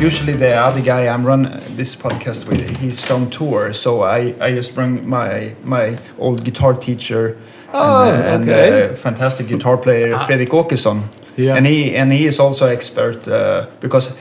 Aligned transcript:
usually 0.00 0.32
the 0.34 0.54
other 0.54 0.80
guy 0.80 1.06
I'm 1.08 1.24
run 1.26 1.42
this 1.76 1.96
podcast 1.96 2.46
with, 2.48 2.76
he's 2.80 3.10
on 3.10 3.30
tour, 3.30 3.72
so 3.72 4.02
I, 4.02 4.34
I 4.40 4.54
just 4.54 4.74
bring 4.74 5.08
my 5.08 5.54
my 5.64 5.96
old 6.18 6.44
guitar 6.44 6.74
teacher 6.74 7.36
Oh, 7.72 8.10
and, 8.10 8.48
uh, 8.48 8.52
okay. 8.52 8.82
and 8.84 8.92
uh, 8.92 8.96
fantastic 8.96 9.46
guitar 9.48 9.76
player 9.76 10.14
Ah. 10.14 10.24
Fredrik 10.26 10.50
Åkesson. 10.52 11.02
Yeah. 11.36 11.56
And 11.56 11.66
he 11.66 11.94
and 11.96 12.12
he 12.12 12.26
is 12.26 12.40
also 12.40 12.66
expert 12.66 13.28
uh, 13.28 13.66
because 13.80 14.16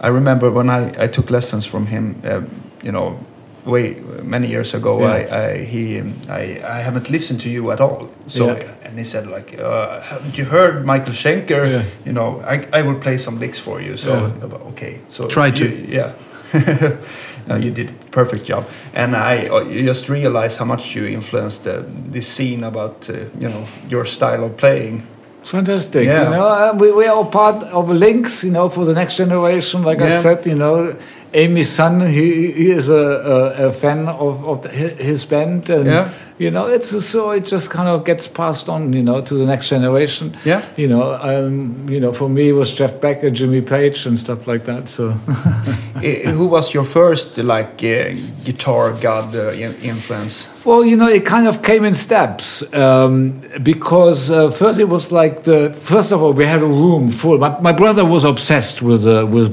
I 0.00 0.08
remember 0.08 0.50
when 0.50 0.68
I, 0.70 1.04
I 1.04 1.08
took 1.08 1.30
lessons 1.30 1.66
from 1.66 1.86
him, 1.86 2.14
uh, 2.24 2.40
you 2.82 2.90
know, 2.92 3.16
way 3.64 3.94
many 4.22 4.48
years 4.48 4.74
ago. 4.74 5.00
Yeah. 5.00 5.12
I, 5.14 5.52
I 5.52 5.64
he 5.64 6.00
I, 6.28 6.60
I 6.78 6.82
haven't 6.82 7.08
listened 7.10 7.40
to 7.42 7.48
you 7.48 7.70
at 7.70 7.80
all. 7.80 8.08
So 8.26 8.46
Yeah. 8.46 8.62
And 8.90 8.98
he 8.98 9.04
said 9.04 9.26
like, 9.26 9.58
uh, 9.58 10.00
haven't 10.00 10.36
you 10.36 10.44
heard 10.44 10.84
Michael 10.84 11.14
Schenker? 11.14 11.70
Yeah. 11.70 11.84
You 12.04 12.12
know, 12.12 12.40
I, 12.42 12.66
I 12.72 12.82
will 12.82 12.98
play 12.98 13.16
some 13.16 13.38
licks 13.38 13.58
for 13.58 13.80
you. 13.80 13.96
So 13.96 14.12
Yeah. 14.12 14.68
okay, 14.70 15.00
so 15.08 15.28
Try 15.28 15.50
to. 15.52 15.64
you- 15.64 15.86
yeah. 15.98 16.12
no, 17.48 17.54
you 17.56 17.70
did 17.70 17.90
a 17.90 17.92
perfect 18.10 18.44
job, 18.44 18.64
and 18.92 19.14
I 19.14 19.46
uh, 19.46 19.64
just 19.86 20.08
realize 20.08 20.56
how 20.56 20.64
much 20.64 20.96
you 20.96 21.04
influenced 21.06 21.62
the, 21.62 21.84
the 22.10 22.20
scene 22.20 22.64
about 22.64 23.08
uh, 23.08 23.14
you 23.38 23.48
know 23.48 23.64
your 23.88 24.04
style 24.04 24.42
of 24.44 24.56
playing. 24.56 25.02
Fantastic. 25.44 26.06
Yeah. 26.06 26.24
You 26.24 26.30
know, 26.30 26.46
uh, 26.48 26.74
we, 26.76 26.92
we 26.92 27.06
are 27.06 27.24
part 27.24 27.62
of 27.72 27.88
links, 27.88 28.44
you 28.44 28.50
know, 28.50 28.68
for 28.68 28.84
the 28.84 28.92
next 28.94 29.16
generation. 29.16 29.82
Like 29.82 30.00
I 30.02 30.08
said, 30.10 30.44
you 30.44 30.54
know, 30.56 30.96
Amy's 31.32 31.70
son, 31.70 32.00
he, 32.00 32.50
he 32.52 32.70
is 32.70 32.88
a, 32.90 32.94
a, 32.94 33.68
a 33.68 33.72
fan 33.72 34.08
of, 34.08 34.44
of 34.44 34.64
his 34.72 35.24
band. 35.24 35.70
And, 35.70 35.86
Yeah. 35.86 36.08
you 36.38 36.50
know, 36.50 36.66
it's 36.66 36.88
so 37.06 37.30
it 37.30 37.44
just 37.44 37.70
kind 37.70 37.88
of 37.88 38.04
gets 38.04 38.26
passed 38.26 38.68
on, 38.68 38.92
you 38.92 39.02
know, 39.02 39.20
to 39.20 39.34
the 39.34 39.46
next 39.46 39.68
generation. 39.68 40.34
Yeah. 40.44 40.62
You 40.76 40.88
know, 40.88 41.14
um, 41.22 41.86
you 41.88 42.00
know, 42.00 42.12
for 42.12 42.28
me, 42.28 42.48
it 42.48 42.52
was 42.54 42.72
Jeff 42.72 43.00
Beck 43.00 43.22
and 43.22 43.36
Jimmy 43.36 43.60
Page 43.60 44.06
and 44.06 44.18
stuff 44.18 44.46
like 44.46 44.64
that. 44.64 44.88
So, 44.88 45.10
Who 46.00 46.46
was 46.48 46.72
your 46.74 46.84
first 46.84 47.36
like 47.38 47.84
uh, 47.84 48.14
guitar 48.44 48.92
god 49.00 49.34
uh, 49.36 49.52
influence? 49.82 50.48
Well, 50.64 50.82
you 50.84 50.96
know, 50.96 51.08
it 51.08 51.26
kind 51.26 51.46
of 51.46 51.62
came 51.62 51.84
in 51.84 51.94
steps 51.94 52.62
um, 52.74 53.40
because 53.62 54.30
uh, 54.30 54.50
first 54.50 54.78
it 54.80 54.88
was 54.88 55.12
like 55.12 55.42
the 55.42 55.72
first 55.72 56.10
of 56.12 56.22
all 56.22 56.32
we 56.32 56.44
had 56.46 56.62
a 56.62 56.66
room 56.66 57.08
full. 57.08 57.38
My, 57.38 57.60
my 57.60 57.72
brother 57.72 58.04
was 58.04 58.24
obsessed 58.24 58.80
with 58.82 59.06
uh, 59.06 59.26
with 59.26 59.50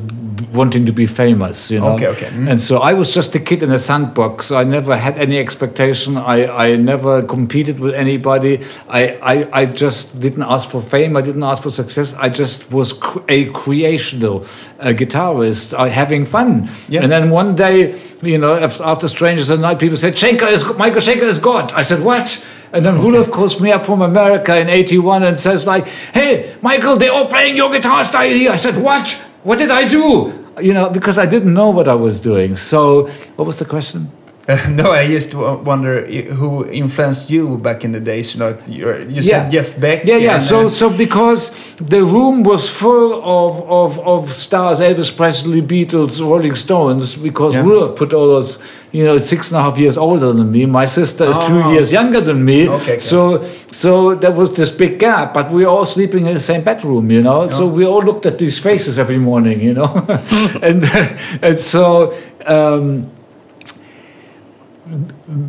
wanting 0.53 0.85
to 0.85 0.91
be 0.91 1.05
famous, 1.05 1.71
you 1.71 1.79
know. 1.79 1.93
Okay, 1.93 2.07
okay. 2.07 2.27
Mm. 2.27 2.51
And 2.51 2.61
so 2.61 2.77
I 2.79 2.93
was 2.93 3.13
just 3.13 3.35
a 3.35 3.39
kid 3.39 3.63
in 3.63 3.71
a 3.71 3.79
sandbox. 3.79 4.51
I 4.51 4.63
never 4.63 4.95
had 4.97 5.17
any 5.17 5.37
expectation. 5.37 6.17
I, 6.17 6.47
I 6.47 6.75
never 6.75 7.23
competed 7.23 7.79
with 7.79 7.93
anybody. 7.93 8.63
I, 8.89 9.17
I 9.21 9.61
I 9.61 9.65
just 9.65 10.19
didn't 10.19 10.43
ask 10.43 10.69
for 10.69 10.81
fame. 10.81 11.17
I 11.17 11.21
didn't 11.21 11.43
ask 11.43 11.63
for 11.63 11.69
success. 11.69 12.13
I 12.15 12.29
just 12.29 12.71
was 12.71 12.93
cr- 12.93 13.19
a 13.27 13.45
creational 13.51 14.41
uh, 14.79 14.93
guitarist, 14.93 15.77
uh, 15.77 15.85
having 15.85 16.25
fun. 16.25 16.69
Yeah. 16.87 17.03
And 17.03 17.11
then 17.11 17.29
one 17.29 17.55
day, 17.55 17.99
you 18.21 18.37
know, 18.37 18.55
after 18.55 19.07
Strangers 19.07 19.51
at 19.51 19.59
Night, 19.59 19.79
people 19.79 19.97
said, 19.97 20.13
Schenker 20.13 20.51
is, 20.51 20.65
Michael 20.77 21.01
Schenker 21.01 21.23
is 21.23 21.39
God. 21.39 21.71
I 21.73 21.81
said, 21.81 22.01
what? 22.03 22.45
And 22.73 22.85
then 22.85 23.01
Rudolf 23.01 23.31
calls 23.31 23.61
me 23.61 23.71
up 23.71 23.85
from 23.85 24.01
America 24.01 24.57
in 24.59 24.69
81 24.69 25.23
and 25.23 25.39
says 25.39 25.65
like, 25.65 25.87
hey, 25.87 26.55
Michael, 26.61 26.97
they're 26.97 27.11
all 27.11 27.27
playing 27.27 27.55
your 27.55 27.71
guitar 27.71 28.03
style 28.03 28.29
here. 28.29 28.51
I 28.51 28.55
said, 28.55 28.81
what? 28.81 29.23
What 29.47 29.59
did 29.59 29.71
I 29.71 29.87
do? 29.87 30.33
You 30.59 30.73
know, 30.73 30.89
because 30.89 31.17
I 31.17 31.25
didn't 31.25 31.53
know 31.53 31.69
what 31.69 31.87
I 31.87 31.95
was 31.95 32.19
doing. 32.19 32.57
So 32.57 33.07
what 33.37 33.45
was 33.47 33.59
the 33.59 33.63
question? 33.63 34.11
Uh, 34.47 34.69
no, 34.69 34.91
I 34.91 35.07
just 35.07 35.33
wonder 35.35 36.05
who 36.05 36.65
influenced 36.69 37.29
you 37.29 37.57
back 37.57 37.83
in 37.83 37.91
the 37.91 37.99
days. 37.99 38.33
You 38.33 38.39
know, 38.39 38.57
you're, 38.67 39.01
Yeah. 39.01 39.21
said 39.21 39.51
Jeff 39.51 39.79
Beck. 39.79 40.05
Yeah, 40.05 40.17
yeah. 40.17 40.37
So, 40.37 40.69
so 40.69 40.89
because 40.89 41.51
the 41.77 42.01
room 42.03 42.43
was 42.43 42.69
full 42.69 43.21
of, 43.23 43.61
of, 43.69 43.99
of 44.07 44.29
stars, 44.29 44.79
Elvis 44.79 45.15
Presley, 45.15 45.61
Beatles, 45.61 46.21
Rolling 46.21 46.55
Stones, 46.55 47.15
because 47.15 47.55
Yeah. 47.55 47.63
Rudolf 47.63 47.97
put 47.97 48.13
all 48.13 48.27
those, 48.27 48.57
you 48.93 49.03
know, 49.03 49.17
six 49.17 49.51
and 49.51 49.59
a 49.59 49.63
half 49.63 49.77
years 49.77 49.97
older 49.97 50.31
than 50.31 50.49
me. 50.49 50.65
My 50.65 50.85
sister 50.85 51.25
is 51.25 51.37
two 51.39 51.71
years 51.73 51.91
younger 51.91 52.21
than 52.21 52.45
me. 52.45 52.69
Okay, 52.69 52.83
okay. 52.93 52.99
So, 52.99 53.43
so 53.71 54.15
there 54.15 54.31
was 54.31 54.53
this 54.55 54.71
big 54.71 54.97
gap, 54.97 55.33
but 55.33 55.51
we 55.51 55.63
were 55.65 55.69
all 55.69 55.85
sleeping 55.85 56.25
in 56.25 56.33
the 56.35 56.39
same 56.39 56.63
bedroom, 56.63 57.11
you 57.11 57.21
know. 57.21 57.49
So 57.49 57.67
we 57.67 57.85
all 57.85 58.01
looked 58.01 58.25
at 58.25 58.37
these 58.37 58.59
faces 58.59 58.97
every 58.97 59.17
morning, 59.17 59.59
you 59.59 59.73
know, 59.73 59.91
and 60.63 60.83
and 61.41 61.59
so. 61.59 62.13
Um, 62.45 63.11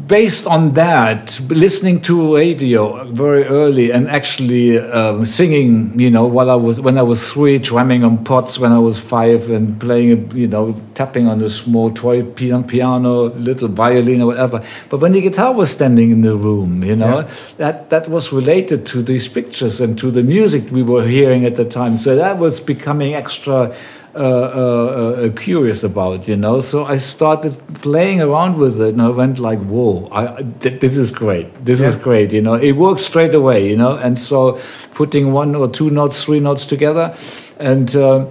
based 0.07 0.47
on 0.47 0.73
that, 0.73 1.41
listening 1.49 2.01
to 2.03 2.37
radio 2.37 3.05
very 3.13 3.45
early 3.45 3.91
and 3.93 4.09
actually 4.09 4.79
um, 4.79 5.25
singing, 5.25 5.99
you 5.99 6.11
know, 6.11 6.27
while 6.27 6.51
I 6.51 6.55
was 6.55 6.81
when 6.81 6.99
I 6.99 7.03
was 7.03 7.33
three, 7.33 7.59
drumming 7.59 8.05
on 8.05 8.25
pots 8.25 8.59
when 8.59 8.73
I 8.73 8.79
was 8.79 8.99
five, 8.99 9.51
and 9.51 9.81
playing, 9.81 10.31
you 10.37 10.49
know, 10.49 10.81
tapping 10.95 11.29
on 11.29 11.41
a 11.43 11.49
small 11.49 11.91
toy 11.93 12.23
pian- 12.23 12.67
piano, 12.67 13.31
little 13.35 13.69
violin 13.69 14.23
or 14.23 14.27
whatever. 14.27 14.63
But 14.91 15.01
when 15.01 15.13
the 15.13 15.21
guitar 15.21 15.53
was 15.55 15.71
standing 15.71 16.11
in 16.11 16.23
the 16.23 16.37
room, 16.37 16.83
you 16.83 16.97
know, 16.97 17.19
Yeah. 17.21 17.31
that 17.59 17.91
that 17.91 18.09
was 18.09 18.33
related 18.33 18.87
to 18.87 19.03
these 19.03 19.29
pictures 19.29 19.81
and 19.81 19.97
to 19.99 20.11
the 20.11 20.23
music 20.23 20.71
we 20.73 20.83
were 20.83 21.07
hearing 21.07 21.45
at 21.45 21.55
the 21.57 21.65
time. 21.65 21.97
So 21.97 22.17
that 22.17 22.39
was 22.39 22.61
becoming 22.61 23.15
extra 23.15 23.73
uh, 24.19 24.21
uh, 24.21 25.27
uh, 25.27 25.31
curious 25.37 25.85
about, 25.85 26.27
you 26.27 26.37
know. 26.37 26.61
So 26.61 26.85
I 26.85 26.97
started 26.97 27.57
playing 27.77 28.21
around 28.21 28.59
with 28.59 28.81
it, 28.81 28.95
and 28.95 29.03
I 29.03 29.11
went 29.11 29.39
like, 29.39 29.61
"Whoa, 29.61 30.09
I, 30.11 30.43
th- 30.61 30.81
this 30.81 30.97
is 30.97 31.13
great! 31.13 31.65
This 31.65 31.81
is 31.81 31.95
great!" 31.95 32.33
You 32.33 32.43
know, 32.43 32.55
it 32.55 32.73
works 32.73 33.03
straight 33.05 33.35
away, 33.35 33.69
you 33.71 33.77
know. 33.77 33.97
And 33.97 34.19
so 34.19 34.59
putting 34.95 35.33
one 35.33 35.55
or 35.55 35.69
two 35.69 35.91
notes, 35.91 36.25
three 36.25 36.41
notes 36.41 36.67
together, 36.67 37.17
and 37.59 37.95
uh, 37.95 38.31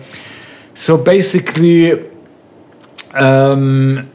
so 0.73 0.97
basically. 0.97 2.05
Um, 3.13 4.11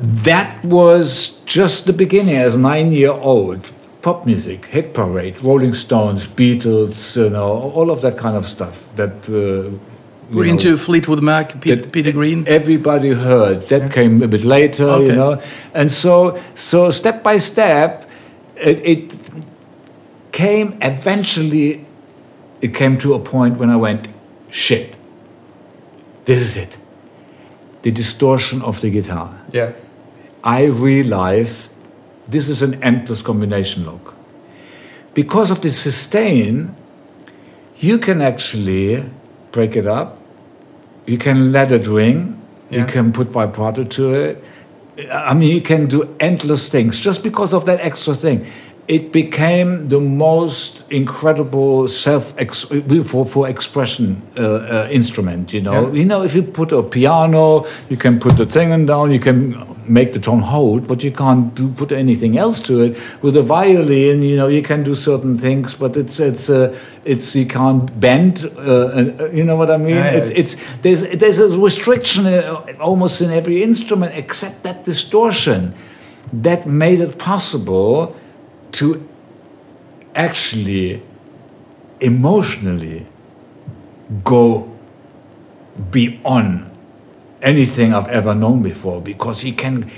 that 0.00 0.64
was 0.64 1.40
just 1.44 1.86
the 1.86 1.92
beginning 1.92 2.36
as 2.36 2.54
a 2.54 2.58
nine 2.58 2.92
year 2.92 3.10
old 3.10 3.72
pop 4.02 4.26
music 4.26 4.66
hit 4.66 4.94
parade 4.94 5.42
rolling 5.42 5.74
stones 5.74 6.26
beatles 6.26 7.16
you 7.16 7.30
know 7.30 7.72
all 7.74 7.90
of 7.90 8.00
that 8.02 8.16
kind 8.16 8.36
of 8.36 8.46
stuff 8.46 8.94
that 8.96 9.28
uh, 9.28 9.76
We're 10.30 10.44
know, 10.44 10.50
into 10.50 10.76
Fleetwood 10.76 11.22
Mac, 11.22 11.60
that 11.62 11.90
Peter 11.90 12.12
Green. 12.12 12.44
everybody 12.46 13.12
heard. 13.14 13.62
That 13.68 13.90
came 13.90 14.22
a 14.22 14.28
bit 14.28 14.44
later 14.44 14.98
you 15.00 15.14
know. 15.14 15.40
And 15.72 15.90
so 15.90 16.38
so 16.54 16.90
step 16.90 17.22
by 17.22 17.38
step 17.38 18.08
it, 18.56 18.78
it 18.92 19.00
came 20.32 20.76
eventually 20.82 21.86
it 22.60 22.74
came 22.74 22.98
to 22.98 23.14
a 23.14 23.18
point 23.18 23.58
when 23.58 23.70
i 23.70 23.76
went 23.76 24.08
shit. 24.50 24.96
This 26.24 26.40
is 26.42 26.56
it. 26.56 26.76
The 27.82 27.90
distortion 27.90 28.60
of 28.62 28.80
the 28.80 28.90
guitar. 28.90 29.28
Yeah, 29.52 29.72
I 30.44 30.64
realized 30.64 31.74
this 32.28 32.48
is 32.48 32.62
an 32.62 32.82
endless 32.82 33.22
combination 33.22 33.86
lock. 33.86 34.14
Because 35.14 35.50
of 35.50 35.62
the 35.62 35.70
sustain, 35.70 36.76
you 37.78 37.98
can 37.98 38.20
actually 38.20 39.04
break 39.50 39.76
it 39.76 39.86
up. 39.86 40.18
You 41.06 41.18
can 41.18 41.52
let 41.52 41.72
it 41.72 41.86
ring. 41.86 42.40
You 42.70 42.84
can 42.84 43.12
put 43.12 43.28
vibrato 43.28 43.84
to 43.84 44.14
it. 44.14 44.44
I 45.10 45.32
mean, 45.32 45.54
you 45.54 45.62
can 45.62 45.86
do 45.86 46.14
endless 46.20 46.68
things 46.68 47.00
just 47.00 47.24
because 47.24 47.54
of 47.54 47.64
that 47.64 47.80
extra 47.80 48.14
thing. 48.14 48.46
It 48.88 49.12
became 49.12 49.88
the 49.90 50.00
most 50.00 50.82
incredible 50.90 51.88
self 51.88 52.34
for, 53.04 53.24
for 53.26 53.46
expression 53.46 54.22
uh, 54.38 54.42
uh, 54.42 54.88
instrument. 54.90 55.52
You 55.52 55.60
know, 55.60 55.72
Yeah. 55.88 55.92
you 56.00 56.04
know, 56.06 56.22
if 56.22 56.34
you 56.34 56.42
put 56.42 56.72
a 56.72 56.82
piano, 56.82 57.66
you 57.90 57.98
can 57.98 58.18
put 58.18 58.36
the 58.38 58.46
thing 58.46 58.86
down, 58.86 59.12
you 59.12 59.20
can 59.20 59.54
make 59.86 60.12
the 60.12 60.18
tone 60.18 60.40
hold, 60.40 60.86
but 60.86 61.02
you 61.02 61.10
can't 61.10 61.54
do, 61.54 61.68
put 61.68 61.92
anything 61.92 62.38
else 62.38 62.62
to 62.62 62.80
it. 62.80 62.96
With 63.22 63.36
a 63.36 63.42
violin, 63.42 64.22
you 64.22 64.36
know, 64.36 64.48
you 64.48 64.62
can 64.62 64.82
do 64.84 64.94
certain 64.94 65.36
things, 65.38 65.74
but 65.74 65.96
it's 65.96 66.18
it's 66.20 66.48
uh, 66.48 66.74
it's 67.04 67.34
you 67.36 67.46
can't 67.46 68.00
bend. 68.00 68.50
Uh, 68.56 68.88
and, 68.96 69.20
uh, 69.20 69.30
you 69.30 69.44
know 69.44 69.56
what 69.56 69.70
I 69.70 69.76
mean? 69.76 69.96
Yeah, 69.96 70.12
yeah, 70.12 70.18
it's 70.18 70.30
it's 70.30 70.56
there's 70.82 71.02
there's 71.18 71.38
a 71.38 71.48
restriction 71.58 72.26
uh, 72.26 72.64
almost 72.80 73.20
in 73.20 73.30
every 73.30 73.62
instrument 73.62 74.12
except 74.14 74.62
that 74.62 74.84
distortion 74.84 75.74
that 76.42 76.66
made 76.66 77.00
it 77.00 77.18
possible 77.18 78.14
to 78.72 79.08
actually 80.14 81.02
emotionally 82.00 83.06
go 84.24 84.76
beyond 85.90 86.70
anything 87.42 87.94
I've 87.94 88.08
ever 88.08 88.34
known 88.34 88.62
before 88.62 89.00
because 89.00 89.42
he 89.42 89.52
can 89.52 89.90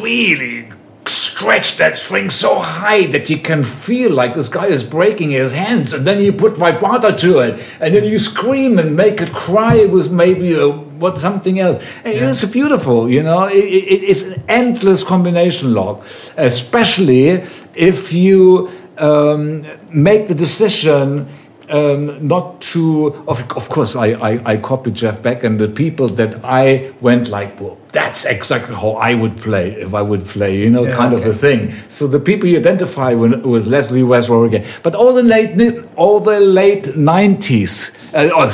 really 0.00 0.68
stretch 1.06 1.76
that 1.76 1.98
string 1.98 2.30
so 2.30 2.60
high 2.60 3.06
that 3.06 3.28
you 3.28 3.38
can 3.38 3.64
feel 3.64 4.12
like 4.12 4.34
this 4.34 4.48
guy 4.48 4.66
is 4.66 4.84
breaking 4.84 5.30
his 5.30 5.52
hands 5.52 5.92
and 5.92 6.06
then 6.06 6.22
you 6.22 6.32
put 6.32 6.56
vibrato 6.56 7.16
to 7.16 7.38
it 7.40 7.64
and 7.80 7.94
then 7.94 8.04
you 8.04 8.18
scream 8.18 8.78
and 8.78 8.96
make 8.96 9.20
it 9.20 9.32
cry 9.32 9.84
with 9.86 10.12
maybe 10.12 10.54
a, 10.54 10.68
what 11.02 11.18
something 11.18 11.58
else 11.58 11.84
and 12.04 12.14
it's 12.14 12.44
beautiful 12.44 13.08
you 13.10 13.22
know 13.22 13.44
it, 13.46 13.54
it, 13.54 14.02
it's 14.10 14.22
an 14.22 14.42
endless 14.48 15.02
combination 15.04 15.74
log 15.74 16.02
especially 16.36 17.42
if 17.74 18.12
you 18.12 18.70
um, 18.98 19.64
make 19.92 20.28
the 20.28 20.34
decision 20.34 21.26
um, 21.72 22.26
not 22.26 22.60
to, 22.60 23.14
of, 23.26 23.50
of 23.56 23.68
course, 23.68 23.96
I, 23.96 24.08
I, 24.08 24.52
I 24.52 24.56
copied 24.58 24.94
Jeff 24.94 25.22
Beck 25.22 25.42
and 25.42 25.58
the 25.58 25.68
people 25.68 26.06
that 26.08 26.38
I 26.44 26.92
went 27.00 27.28
like, 27.30 27.58
well, 27.60 27.78
that's 27.92 28.24
exactly 28.24 28.74
how 28.74 28.90
I 28.92 29.14
would 29.14 29.36
play 29.38 29.72
if 29.72 29.94
I 29.94 30.02
would 30.02 30.24
play, 30.24 30.58
you 30.58 30.70
know, 30.70 30.84
Yeah, 30.84 30.94
kind 30.94 31.14
okay. 31.14 31.28
of 31.28 31.34
a 31.34 31.38
thing. 31.38 31.72
So 31.88 32.06
the 32.06 32.20
people 32.20 32.48
you 32.48 32.58
identify 32.58 33.14
with, 33.14 33.44
with 33.44 33.66
Leslie 33.66 34.02
West 34.02 34.28
again, 34.28 34.66
but 34.82 34.94
all 34.94 35.14
the 35.14 35.22
late, 35.22 35.84
all 35.96 36.20
the 36.20 36.40
late 36.40 36.84
90s, 36.84 37.94
uh, 38.14 38.28
or 38.36 38.46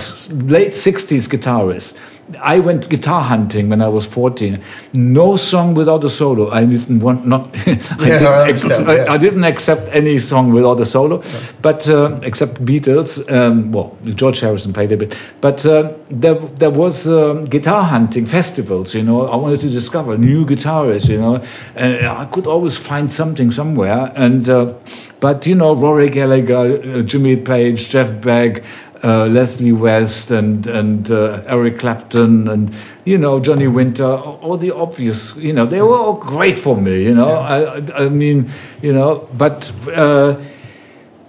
late 0.46 0.72
60s 0.72 1.28
guitarists, 1.28 1.98
I 2.40 2.58
went 2.60 2.88
guitar 2.90 3.22
hunting 3.22 3.68
when 3.70 3.80
I 3.80 3.88
was 3.88 4.06
14. 4.06 4.60
No 4.92 5.36
song 5.36 5.74
without 5.74 6.04
a 6.04 6.10
solo. 6.10 6.50
I 6.50 6.66
didn't 6.66 7.00
want 7.00 7.26
not. 7.26 7.48
I, 7.66 7.70
Yeah, 7.70 8.18
didn't 8.18 8.26
I 8.26 8.48
ex- 8.50 8.62
understand, 8.64 8.90
I- 8.90 9.14
I 9.14 9.18
didn't 9.18 9.44
accept 9.44 9.94
any 9.94 10.18
song 10.18 10.52
without 10.52 10.80
a 10.80 10.84
solo, 10.86 11.22
but 11.62 11.88
uh, 11.88 12.18
except 12.22 12.64
Beatles. 12.64 13.18
Um, 13.32 13.72
well, 13.72 13.96
George 14.04 14.40
Harrison 14.40 14.72
played 14.72 14.92
a 14.92 14.96
bit, 14.96 15.16
but 15.40 15.64
uh, 15.64 15.92
there 16.10 16.34
there 16.34 16.70
was 16.70 17.06
um, 17.08 17.44
guitar 17.46 17.82
hunting 17.84 18.26
festivals. 18.26 18.94
You 18.94 19.02
know, 19.04 19.26
I 19.26 19.36
wanted 19.36 19.60
to 19.60 19.70
discover 19.70 20.18
new 20.18 20.44
guitarists. 20.44 21.08
You 21.08 21.18
know, 21.20 21.42
and 21.76 22.06
I 22.06 22.26
could 22.26 22.46
always 22.46 22.76
find 22.76 23.10
something 23.12 23.50
somewhere. 23.50 24.12
And 24.14 24.48
uh, 24.50 24.74
but 25.20 25.46
you 25.46 25.54
know, 25.54 25.74
Rory 25.74 26.10
Gallagher, 26.10 26.80
uh, 26.98 27.02
Jimmy 27.02 27.36
Page, 27.36 27.88
Jeff 27.88 28.20
Beck. 28.20 28.62
Uh, 29.02 29.26
Leslie 29.26 29.70
West 29.72 30.32
and 30.32 30.66
and 30.66 31.10
uh, 31.10 31.40
Eric 31.46 31.78
Clapton 31.78 32.48
and 32.48 32.74
you 33.04 33.16
know 33.16 33.38
Johnny 33.38 33.68
Winter, 33.68 34.04
all 34.04 34.56
the 34.56 34.72
obvious, 34.72 35.36
you 35.36 35.52
know, 35.52 35.66
they 35.66 35.80
were 35.80 35.96
all 35.96 36.14
great 36.14 36.58
for 36.58 36.76
me. 36.76 37.04
You 37.04 37.14
know, 37.14 37.30
I, 37.30 37.78
I, 37.78 38.06
I 38.06 38.08
mean, 38.08 38.50
you 38.82 38.92
know, 38.92 39.28
but 39.38 39.72
uh, 39.94 40.34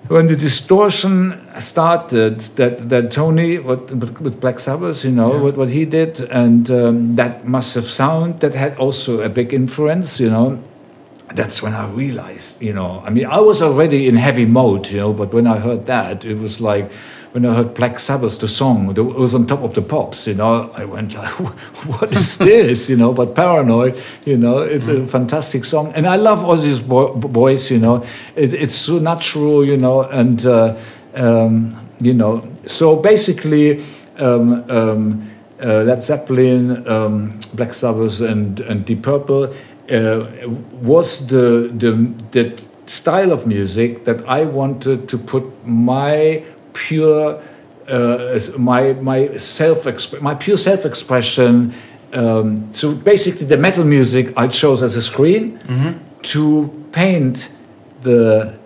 when 0.07 0.25
the 0.25 0.35
distortion 0.35 1.39
started, 1.59 2.39
that 2.57 2.89
that 2.89 3.11
Tony 3.11 3.59
what, 3.59 3.91
with 3.91 4.41
Black 4.41 4.59
Sabbath, 4.59 5.05
you 5.05 5.11
know, 5.11 5.37
what, 5.37 5.55
what 5.55 5.69
he 5.69 5.85
did, 5.85 6.21
and 6.31 6.69
um, 6.71 7.15
that 7.15 7.47
massive 7.47 7.85
sound 7.85 8.39
that 8.39 8.55
had 8.55 8.75
also 8.77 9.21
a 9.21 9.29
big 9.29 9.53
influence, 9.53 10.19
you 10.19 10.31
know. 10.31 10.59
That's 11.33 11.61
when 11.61 11.73
I 11.73 11.87
realized, 11.89 12.61
you 12.61 12.73
know, 12.73 13.03
I 13.05 13.09
mean, 13.11 13.25
I 13.27 13.39
was 13.39 13.61
already 13.61 14.07
in 14.07 14.15
heavy 14.15 14.45
mode, 14.45 14.87
you 14.89 14.97
know, 14.97 15.13
but 15.13 15.33
when 15.33 15.45
I 15.45 15.59
heard 15.59 15.85
that, 15.85 16.25
it 16.25 16.37
was 16.37 16.59
like 16.59 16.91
when 17.31 17.45
I 17.45 17.53
heard 17.53 17.75
Black 17.75 17.99
Sabbath, 17.99 18.39
the 18.39 18.47
song, 18.47 18.89
it 18.89 18.99
was 18.99 19.35
on 19.35 19.45
top 19.45 19.61
of 19.61 19.75
the 19.75 19.83
pops, 19.83 20.25
you 20.25 20.33
know, 20.33 20.71
I 20.73 20.85
went 20.85 21.13
like, 21.13 21.29
what 21.85 22.11
is 22.11 22.37
this, 22.39 22.89
you 22.89 22.95
know, 22.95 23.13
but 23.13 23.35
Paranoid, 23.35 24.01
you 24.25 24.37
know, 24.37 24.59
it's 24.59 24.87
a 24.87 25.05
fantastic 25.05 25.65
song. 25.65 25.93
And 25.93 26.07
I 26.07 26.15
love 26.15 26.39
Ozzy's 26.39 26.79
vo- 26.79 27.13
voice, 27.13 27.69
you 27.69 27.77
know, 27.77 28.03
it, 28.35 28.53
it's 28.53 28.75
so 28.75 28.97
natural, 28.97 29.63
you 29.63 29.77
know, 29.77 30.01
and, 30.01 30.43
uh, 30.45 30.75
um, 31.13 31.89
you 32.01 32.15
know, 32.15 32.47
so 32.65 32.95
basically, 32.95 33.83
um, 34.17 34.69
um, 34.71 35.31
uh, 35.61 35.83
Led 35.83 36.01
Zeppelin, 36.01 36.87
um, 36.87 37.39
Black 37.53 37.73
Sabbath, 37.73 38.21
and, 38.21 38.61
and 38.61 38.85
Deep 38.85 39.03
Purple 39.03 39.53
was 39.91 41.27
the, 41.27 41.71
the, 41.75 41.91
the 42.31 42.65
style 42.85 43.31
of 43.31 43.45
music 43.47 44.05
that 44.05 44.27
I 44.27 44.45
wanted 44.45 45.07
to 45.09 45.17
put 45.17 45.43
my 45.65 46.43
pure, 46.73 47.41
uh, 47.87 48.39
my, 48.57 48.93
my, 48.93 49.37
self 49.37 49.85
my 50.21 50.35
pure 50.35 50.57
self 50.57 50.85
expression. 50.85 51.73
Um, 52.13 52.71
so 52.73 52.93
basically, 52.95 53.45
the 53.45 53.57
metal 53.57 53.83
music 53.85 54.33
I 54.37 54.47
chose 54.47 54.81
as 54.81 54.95
a 54.95 55.01
screen 55.01 55.59
to 56.23 56.69
paint 56.91 57.51
the 58.01 58.57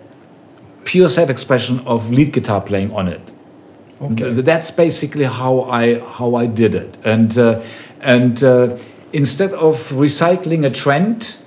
pure 0.84 1.08
self 1.08 1.30
expression 1.30 1.80
of 1.86 2.10
lead 2.10 2.32
guitar 2.32 2.60
playing 2.60 2.92
on 2.92 3.08
it. 3.08 3.32
Okay. 4.00 4.32
Th- 4.34 4.44
That's 4.44 4.70
basically 4.70 5.24
how 5.24 5.62
I 5.62 6.00
how 6.00 6.34
I 6.34 6.46
did 6.46 6.74
it, 6.74 6.98
and 7.04 7.36
uh, 7.38 7.62
and 8.00 8.42
uh, 8.42 8.76
instead 9.14 9.52
of 9.52 9.76
recycling 9.92 10.66
a 10.66 10.70
trend, 10.70 11.38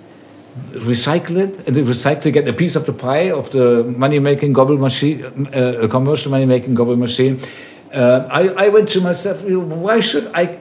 recycle 0.72 1.38
it 1.38 1.68
and 1.68 1.76
recycle 1.94 2.32
get 2.34 2.48
a 2.48 2.54
piece 2.54 2.76
of 2.76 2.86
the 2.86 2.94
pie 2.94 3.30
of 3.30 3.52
the 3.52 3.84
money 3.84 4.20
making 4.20 4.54
gobble 4.54 4.78
machine, 4.78 5.48
uh, 5.54 5.88
commercial 5.90 6.32
money 6.32 6.46
making 6.46 6.74
gobble 6.74 6.96
machine. 6.96 7.40
Uh, 7.94 8.26
I, 8.30 8.66
I 8.66 8.70
went 8.70 8.88
to 8.90 9.02
myself, 9.02 9.44
why 9.46 10.00
should 10.00 10.32
I 10.34 10.60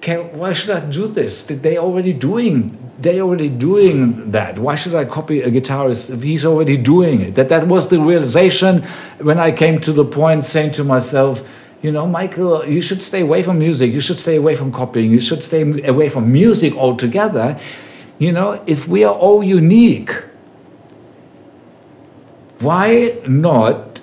care, 0.00 0.22
why 0.22 0.52
should 0.52 0.70
I 0.70 0.80
do 0.80 1.06
this? 1.06 1.44
They 1.44 1.78
already 1.78 2.12
doing 2.12 2.76
they 2.98 3.20
already 3.20 3.48
doing 3.48 4.32
that. 4.32 4.58
Why 4.58 4.74
should 4.74 4.94
I 4.94 5.04
copy 5.04 5.40
a 5.42 5.50
guitarist 5.50 6.12
if 6.12 6.22
he's 6.22 6.44
already 6.44 6.76
doing 6.76 7.20
it? 7.20 7.36
That 7.36 7.48
that 7.50 7.68
was 7.68 7.88
the 7.88 8.00
realization 8.00 8.82
when 9.20 9.38
I 9.38 9.52
came 9.52 9.80
to 9.82 9.92
the 9.92 10.04
point 10.04 10.44
saying 10.44 10.72
to 10.72 10.84
myself, 10.84 11.67
you 11.82 11.92
know, 11.92 12.06
Michael, 12.06 12.66
you 12.66 12.80
should 12.80 13.02
stay 13.02 13.20
away 13.20 13.42
from 13.42 13.58
music. 13.58 13.92
You 13.92 14.00
should 14.00 14.18
stay 14.18 14.36
away 14.36 14.56
from 14.56 14.72
copying. 14.72 15.10
You 15.10 15.20
should 15.20 15.42
stay 15.42 15.62
away 15.84 16.08
from 16.08 16.32
music 16.32 16.74
altogether. 16.74 17.58
You 18.18 18.32
know, 18.32 18.62
if 18.66 18.88
we 18.88 19.04
are 19.04 19.14
all 19.14 19.44
unique, 19.44 20.10
why 22.58 23.20
not 23.28 24.00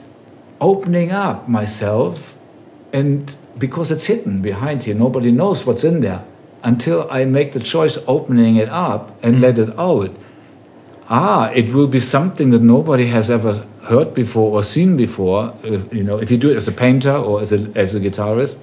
opening 0.62 1.12
up 1.12 1.50
myself 1.50 2.38
and 2.94 3.36
because 3.57 3.92
it's 3.92 4.06
hidden 4.06 4.42
behind 4.42 4.83
here, 4.83 4.95
nobody 4.95 5.31
knows 5.31 5.66
what's 5.66 5.83
in 5.83 6.00
there 6.01 6.24
until 6.63 7.07
I 7.12 7.25
make 7.25 7.54
the 7.54 7.60
choice 7.60 7.98
opening 8.07 8.56
it 8.56 8.69
up 8.69 9.21
and 9.24 9.42
let 9.42 9.60
it 9.60 9.78
out. 9.78 10.16
Ah, 11.10 11.51
it 11.51 11.74
will 11.74 11.88
be 11.88 12.00
something 12.00 12.50
that 12.51 12.62
nobody 12.62 13.07
has 13.07 13.30
ever 13.30 13.68
heard 13.86 14.14
before 14.14 14.52
or 14.52 14.64
seen 14.64 14.96
before. 14.96 15.54
If, 15.64 15.94
you 15.94 16.04
know, 16.04 16.18
if 16.18 16.32
you 16.32 16.38
do 16.38 16.50
it 16.50 16.56
as 16.56 16.68
a 16.68 16.72
painter 16.72 17.16
or 17.16 17.42
as 17.42 17.52
a, 17.52 17.72
as 17.76 17.96
a 17.96 18.00
guitarist. 18.00 18.58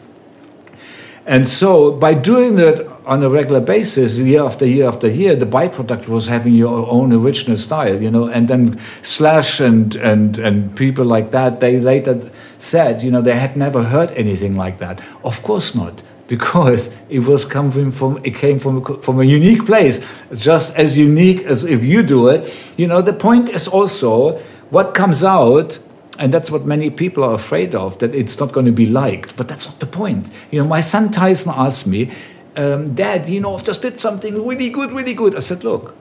And 1.25 1.49
so, 1.49 1.93
by 1.93 2.15
doing 2.15 2.57
that 2.57 2.85
on 3.07 3.23
a 3.23 3.29
regular 3.29 3.61
basis, 3.61 4.19
year 4.19 4.43
after 4.43 4.67
year 4.67 4.89
after 4.89 5.07
year, 5.07 5.37
the 5.37 5.47
byproduct 5.47 6.09
was 6.09 6.27
having 6.27 6.53
your 6.53 6.89
own 6.91 7.13
original 7.13 7.57
style, 7.57 8.03
you 8.03 8.11
know. 8.11 8.27
And 8.27 8.49
then 8.49 8.77
Slash 9.03 9.61
and 9.61 9.95
and 9.97 10.37
and 10.39 10.77
people 10.77 11.05
like 11.05 11.31
that, 11.31 11.61
they 11.61 11.79
later 11.79 12.21
said, 12.59 13.05
you 13.05 13.13
know, 13.13 13.23
they 13.23 13.39
had 13.39 13.57
never 13.57 13.85
heard 13.85 14.11
anything 14.13 14.57
like 14.57 14.79
that. 14.79 15.01
Of 15.23 15.45
course 15.45 15.77
not, 15.77 16.03
because 16.27 16.93
it 17.09 17.21
was 17.21 17.45
coming 17.45 17.93
from 17.93 18.19
it 18.25 18.35
came 18.35 18.59
from 18.59 18.83
from 19.01 19.21
a 19.21 19.25
unique 19.25 19.65
place, 19.65 20.01
just 20.35 20.77
as 20.77 20.99
unique 20.99 21.43
as 21.45 21.65
if 21.65 21.85
you 21.85 22.03
do 22.03 22.27
it. 22.27 22.53
You 22.77 22.89
know, 22.89 23.01
the 23.01 23.13
point 23.13 23.49
is 23.49 23.69
also 23.69 24.41
what 24.73 24.95
comes 24.95 25.23
out 25.23 25.79
and 26.19 26.33
that's 26.33 26.51
what 26.51 26.65
many 26.65 26.89
people 26.89 27.23
are 27.25 27.35
afraid 27.35 27.75
of, 27.75 27.99
that 27.99 28.15
it's 28.15 28.41
not 28.41 28.53
going 28.53 28.65
to 28.65 28.73
be 28.73 28.87
liked. 28.87 29.37
But 29.37 29.47
that's 29.49 29.67
not 29.69 29.81
the 29.81 29.87
point. 29.87 30.31
You 30.51 30.63
know, 30.63 30.69
my 30.69 30.81
son 30.81 31.11
Tyson 31.11 31.53
asked 31.55 31.87
me, 31.87 32.11
um, 32.57 32.95
Dad, 32.95 33.29
you 33.29 33.41
know, 33.41 33.55
I've 33.55 33.65
just 33.65 33.83
did 33.83 34.01
something 34.01 34.47
really 34.47 34.71
good, 34.71 34.93
really 34.93 35.13
good. 35.13 35.37
I 35.37 35.41
said, 35.41 35.63
Look, 35.63 35.95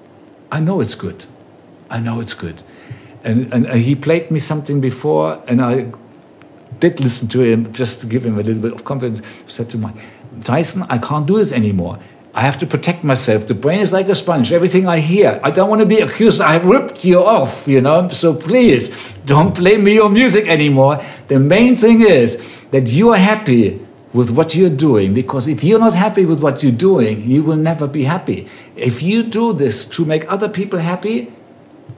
I 0.52 0.62
know 0.62 0.80
it's 0.80 0.96
good. 0.96 1.26
I 1.90 2.00
know 2.00 2.22
it's 2.22 2.34
good. 2.34 2.64
And, 3.26 3.54
and 3.54 3.68
uh, 3.68 3.74
he 3.74 3.94
played 3.94 4.32
me 4.32 4.40
something 4.40 4.80
before, 4.80 5.42
and 5.48 5.62
I 5.62 5.92
did 6.80 7.00
listen 7.02 7.28
to 7.30 7.42
him 7.42 7.72
just 7.74 8.00
to 8.02 8.08
give 8.08 8.26
him 8.26 8.36
a 8.38 8.42
little 8.42 8.62
bit 8.62 8.72
of 8.72 8.86
confidence. 8.86 9.22
I 9.22 9.50
Said 9.50 9.70
to 9.72 9.78
my 9.78 9.94
Tyson, 10.44 10.84
I 10.90 10.98
can't 10.98 11.28
do 11.28 11.38
this 11.38 11.52
anymore. 11.52 12.00
I 12.34 12.42
have 12.42 12.60
to 12.60 12.66
protect 12.66 13.04
myself. 13.04 13.48
The 13.48 13.54
brain 13.54 13.80
is 13.80 13.92
like 13.92 14.08
a 14.08 14.16
sponge. 14.16 14.54
Everything 14.54 14.88
I 14.88 15.00
hear, 15.00 15.40
I 15.44 15.52
don't 15.52 15.70
want 15.70 15.82
to 15.82 15.86
be 15.86 16.00
accused. 16.00 16.40
I 16.40 16.58
ripped 16.58 17.04
you 17.04 17.20
off, 17.20 17.68
you 17.68 17.82
know. 17.82 18.08
So 18.10 18.34
please 18.34 19.14
don't 19.26 19.54
play 19.54 19.78
me 19.78 19.96
your 19.96 20.10
music 20.10 20.48
anymore. 20.48 21.04
The 21.28 21.40
main 21.40 21.76
thing 21.76 22.02
is 22.02 22.64
that 22.72 22.88
you 22.90 23.10
are 23.10 23.18
happy 23.18 23.86
with 24.14 24.32
what 24.32 24.56
you're 24.56 24.70
doing 24.70 25.14
because 25.14 25.48
if 25.48 25.64
you're 25.64 25.80
not 25.80 25.94
happy 25.94 26.26
with 26.26 26.42
what 26.42 26.64
you're 26.64 26.72
doing, 26.72 27.30
you 27.30 27.44
will 27.44 27.58
never 27.58 27.88
be 27.88 28.04
happy. 28.04 28.48
If 28.76 29.02
you 29.02 29.24
do 29.24 29.54
this 29.54 29.86
to 29.90 30.06
make 30.06 30.30
other 30.32 30.50
people 30.50 30.80
happy, 30.80 31.34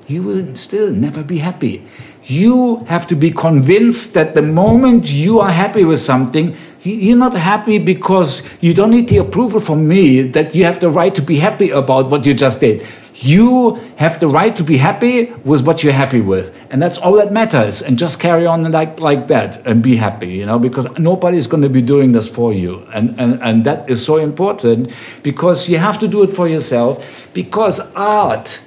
you 0.07 0.23
will 0.23 0.55
still 0.55 0.91
never 0.91 1.23
be 1.23 1.39
happy. 1.39 1.85
You 2.23 2.77
have 2.85 3.05
to 3.07 3.15
be 3.15 3.31
convinced 3.31 4.13
that 4.13 4.33
the 4.33 4.41
moment 4.41 5.11
you 5.11 5.39
are 5.39 5.51
happy 5.51 5.83
with 5.83 5.99
something, 5.99 6.55
you're 6.83 7.17
not 7.17 7.33
happy 7.33 7.77
because 7.77 8.47
you 8.61 8.73
don't 8.73 8.91
need 8.91 9.07
the 9.07 9.17
approval 9.17 9.59
from 9.59 9.87
me 9.87 10.21
that 10.21 10.53
you 10.53 10.65
have 10.65 10.79
the 10.79 10.89
right 10.89 11.15
to 11.15 11.21
be 11.21 11.37
happy 11.37 11.69
about 11.69 12.09
what 12.09 12.25
you 12.25 12.33
just 12.33 12.59
did. 12.59 12.85
You 13.15 13.75
have 13.97 14.19
the 14.19 14.27
right 14.27 14.55
to 14.55 14.63
be 14.63 14.77
happy 14.77 15.31
with 15.45 15.65
what 15.65 15.83
you're 15.83 15.93
happy 15.93 16.19
with. 16.19 16.51
And 16.71 16.81
that's 16.81 16.97
all 16.97 17.13
that 17.13 17.31
matters. 17.31 17.81
And 17.81 17.97
just 17.97 18.19
carry 18.19 18.45
on 18.45 18.69
like, 18.71 18.99
like 18.99 19.27
that 19.27 19.65
and 19.65 19.81
be 19.81 19.95
happy, 19.95 20.29
you 20.29 20.45
know, 20.45 20.59
because 20.59 20.87
nobody's 20.97 21.47
going 21.47 21.63
to 21.63 21.69
be 21.69 21.81
doing 21.81 22.11
this 22.11 22.27
for 22.27 22.53
you. 22.53 22.85
And, 22.93 23.17
and, 23.19 23.41
and 23.41 23.63
that 23.65 23.89
is 23.89 24.03
so 24.03 24.17
important 24.17 24.91
because 25.21 25.69
you 25.69 25.77
have 25.77 25.99
to 25.99 26.07
do 26.07 26.23
it 26.23 26.31
for 26.31 26.47
yourself 26.47 27.29
because 27.33 27.93
art 27.93 28.61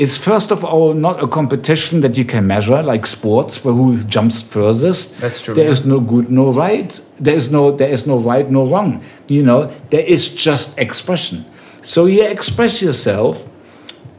is 0.00 0.16
first 0.16 0.50
of 0.50 0.64
all 0.64 0.94
not 0.94 1.22
a 1.22 1.28
competition 1.28 2.00
that 2.00 2.16
you 2.16 2.24
can 2.24 2.46
measure 2.46 2.82
like 2.82 3.06
sports 3.06 3.62
where 3.64 3.74
who 3.74 4.02
jumps 4.04 4.40
furthest 4.40 5.20
That's 5.20 5.42
true, 5.42 5.54
There 5.54 5.64
yeah. 5.64 5.76
is 5.76 5.84
no 5.84 6.00
good 6.00 6.30
no 6.30 6.52
right 6.52 6.90
there 7.26 7.36
is 7.36 7.52
no 7.52 7.70
there 7.80 7.92
is 7.96 8.06
no 8.06 8.16
right 8.18 8.50
no 8.50 8.62
wrong 8.72 9.02
you 9.28 9.42
know 9.42 9.60
there 9.90 10.06
is 10.16 10.34
just 10.34 10.78
expression 10.78 11.44
so 11.82 12.06
you 12.06 12.22
express 12.36 12.82
yourself 12.82 13.34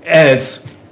as 0.05 0.39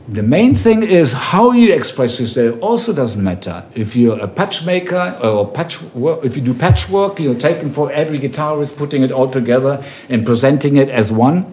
The 0.09 0.23
main 0.23 0.55
thing 0.55 0.81
is 0.81 1.13
how 1.13 1.51
you 1.51 1.71
express 1.79 2.19
yourself 2.19 2.57
also 2.61 2.93
doesn't 2.93 3.23
matter. 3.23 3.63
If 3.75 3.95
you're 3.95 4.17
a 4.17 4.27
patchmaker 4.27 5.23
or 5.23 5.45
patchwork, 5.57 6.25
if 6.25 6.35
you 6.35 6.41
do 6.41 6.55
patchwork, 6.55 7.19
you're 7.19 7.37
taking 7.37 7.69
for 7.69 7.91
every 7.91 8.17
guitarist, 8.17 8.75
putting 8.75 9.03
it 9.03 9.11
all 9.11 9.29
together 9.29 9.73
and 10.09 10.25
presenting 10.25 10.77
it 10.77 10.89
as 10.89 11.11
one. 11.13 11.45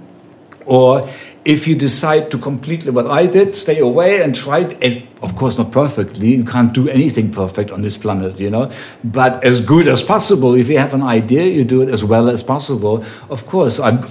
Or 0.65 1.07
if 1.47 1.69
you 1.69 1.77
decide 1.77 2.29
to 2.33 2.39
completely 2.39 2.91
what 2.91 3.07
I 3.07 3.27
did, 3.27 3.55
stay 3.55 3.79
away 3.79 4.21
and 4.21 4.35
try, 4.35 4.63
it, 4.81 5.07
of 5.23 5.37
course 5.37 5.57
not 5.57 5.71
perfectly, 5.71 6.35
you 6.35 6.45
can't 6.45 6.73
do 6.73 6.89
anything 6.89 7.31
perfect 7.31 7.71
on 7.71 7.83
this 7.83 7.97
planet, 7.97 8.41
you 8.41 8.51
know, 8.51 8.69
but 9.05 9.43
as 9.45 9.61
good 9.61 9.87
as 9.87 10.03
possible. 10.03 10.55
If 10.55 10.69
you 10.69 10.79
have 10.79 10.93
an 10.93 11.05
idea, 11.05 11.45
you 11.45 11.65
do 11.65 11.83
it 11.83 11.89
as 11.89 12.05
well 12.05 12.29
as 12.29 12.43
possible. 12.43 13.05
Of 13.31 13.47
course, 13.47 13.79
I'm 13.79 14.05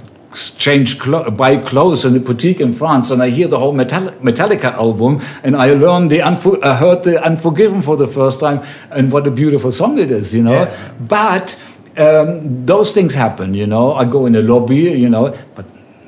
change 0.58 0.98
clo 0.98 1.30
buy 1.30 1.56
clothes 1.56 2.04
in 2.04 2.14
the 2.14 2.20
boutique 2.20 2.60
in 2.60 2.72
France, 2.72 3.10
and 3.10 3.22
I 3.22 3.28
hear 3.28 3.48
the 3.48 3.58
whole 3.58 3.74
Metallica 3.74 4.72
album, 4.72 5.20
and 5.44 5.56
I 5.56 5.74
learned 5.74 6.10
the 6.10 6.20
Unfor 6.20 6.64
I 6.64 6.74
heard 6.76 7.04
the 7.04 7.22
Unforgiven 7.22 7.82
for 7.82 7.98
the 7.98 8.08
first 8.08 8.40
time, 8.40 8.62
and 8.90 9.12
what 9.12 9.26
a 9.26 9.30
beautiful 9.30 9.72
song 9.72 9.98
it 9.98 10.10
is, 10.10 10.34
you 10.34 10.42
know. 10.42 10.62
Yeah. 10.62 10.92
But 11.00 11.58
um, 11.98 12.64
those 12.64 12.92
things 12.92 13.14
happen, 13.14 13.54
you 13.54 13.66
know. 13.66 13.92
I 13.92 14.04
go 14.04 14.24
in 14.26 14.32
the 14.32 14.42
lobby, 14.42 14.76
you 14.76 15.10
know, 15.10 15.36
but 15.54 15.66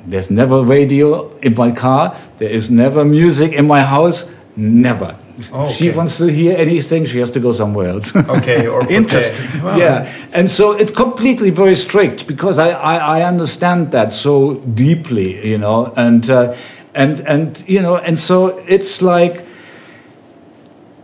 there's 0.09 0.31
never 0.31 0.63
radio 0.63 1.29
in 1.39 1.53
my 1.55 1.71
car. 1.71 2.17
There 2.39 2.49
is 2.49 2.69
never 2.69 3.05
music 3.05 3.53
in 3.53 3.67
my 3.67 3.81
house. 3.81 4.31
Never. 4.55 5.15
Oh, 5.53 5.63
okay. 5.63 5.73
She 5.73 5.89
wants 5.91 6.17
to 6.17 6.27
hear 6.27 6.57
anything, 6.57 7.05
she 7.05 7.19
has 7.19 7.31
to 7.31 7.39
go 7.39 7.53
somewhere 7.53 7.89
else. 7.89 8.13
okay, 8.37 8.67
or 8.67 8.85
interesting. 8.91 9.63
Wow. 9.63 9.77
Yeah, 9.77 10.11
and 10.33 10.49
so 10.51 10.71
it's 10.71 10.91
completely 10.91 11.49
very 11.49 11.75
strict 11.75 12.27
because 12.27 12.59
I, 12.59 12.71
I, 12.71 13.19
I 13.19 13.21
understand 13.21 13.91
that 13.91 14.11
so 14.11 14.55
deeply, 14.55 15.47
you 15.47 15.57
know, 15.57 15.93
and 15.95 16.29
uh, 16.29 16.55
and 16.93 17.21
and 17.21 17.63
you 17.67 17.81
know, 17.81 17.97
and 17.97 18.19
so 18.19 18.57
it's 18.67 19.01
like 19.01 19.45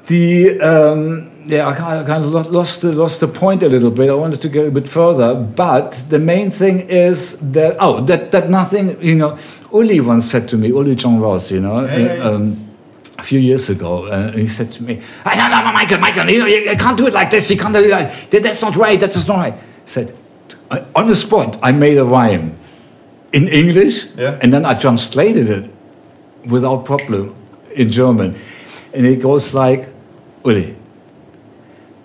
the. 0.07 0.59
Um, 0.59 1.34
yeah, 1.45 1.67
I 1.67 1.73
kind 1.75 2.23
of 2.23 2.51
lost 2.51 2.81
the, 2.81 2.91
lost 2.91 3.19
the 3.19 3.27
point 3.27 3.61
a 3.61 3.69
little 3.69 3.91
bit. 3.91 4.09
I 4.09 4.13
wanted 4.15 4.41
to 4.41 4.49
go 4.49 4.65
a 4.65 4.71
bit 4.71 4.89
further, 4.89 5.35
but 5.35 5.91
the 6.09 6.17
main 6.17 6.49
thing 6.49 6.89
is 6.89 7.37
that 7.51 7.77
oh, 7.79 8.01
that 8.01 8.31
that 8.31 8.49
nothing. 8.49 9.01
You 9.01 9.15
know, 9.15 9.37
Uli 9.71 9.99
once 9.99 10.29
said 10.29 10.49
to 10.49 10.57
me, 10.57 10.69
Uli 10.69 10.95
John 10.95 11.19
Roth, 11.19 11.51
you 11.51 11.59
know, 11.59 11.85
yeah, 11.85 11.97
yeah, 11.97 12.13
yeah. 12.15 12.23
Um, 12.23 12.67
a 13.17 13.23
few 13.23 13.39
years 13.39 13.69
ago, 13.69 14.05
uh, 14.05 14.31
he 14.31 14.47
said 14.47 14.71
to 14.73 14.83
me, 14.83 15.01
"No, 15.25 15.33
no, 15.33 15.61
no, 15.63 15.71
Michael, 15.71 15.99
Michael, 15.99 16.29
you, 16.29 16.39
know, 16.39 16.45
you 16.47 16.75
can't 16.77 16.97
do 16.97 17.07
it 17.07 17.13
like 17.13 17.29
this. 17.29 17.49
You 17.49 17.57
can't 17.57 17.73
do 17.73 17.83
it 17.83 17.91
like 17.91 18.29
that. 18.31 18.43
That's 18.43 18.61
not 18.61 18.75
right. 18.75 18.99
That's 18.99 19.27
not 19.27 19.37
right." 19.37 19.53
He 19.53 19.89
said, 19.89 20.15
on 20.95 21.07
the 21.07 21.15
spot, 21.15 21.59
I 21.61 21.71
made 21.71 21.97
a 21.97 22.05
rhyme 22.05 22.57
in 23.33 23.47
English, 23.49 24.07
yeah. 24.15 24.39
and 24.41 24.51
then 24.51 24.65
I 24.65 24.73
translated 24.73 25.49
it 25.49 25.71
without 26.47 26.85
problem 26.85 27.35
in 27.75 27.91
German, 27.91 28.35
and 28.93 29.05
it 29.05 29.21
goes 29.21 29.53
like, 29.53 29.89
"Uli, 30.43 30.75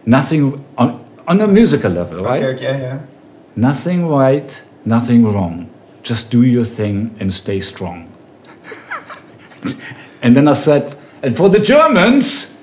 nothing 0.06 0.64
on 0.76 1.04
on 1.26 1.40
a 1.40 1.46
musical 1.46 1.90
level, 1.90 2.24
right? 2.24 2.42
Okay, 2.42 2.54
okay, 2.54 2.80
yeah. 2.80 2.98
Nothing 3.56 4.08
right, 4.08 4.62
nothing 4.84 5.24
wrong. 5.26 5.68
Just 6.02 6.30
do 6.30 6.42
your 6.42 6.64
thing 6.64 7.14
and 7.20 7.32
stay 7.32 7.60
strong." 7.60 8.08
and 10.22 10.34
then 10.36 10.48
I 10.48 10.54
said, 10.54 10.96
and 11.22 11.36
for 11.36 11.48
the 11.48 11.60
Germans, 11.60 12.58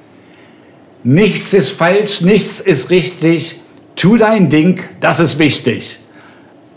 nichts 1.04 1.54
ist 1.54 1.72
falsch, 1.74 2.22
nichts 2.22 2.60
ist 2.60 2.90
richtig. 2.90 3.62
Tu 3.96 4.18
dein 4.18 4.50
Ding, 4.50 4.80
das 5.00 5.20
ist 5.20 5.40
wichtig. 5.40 5.98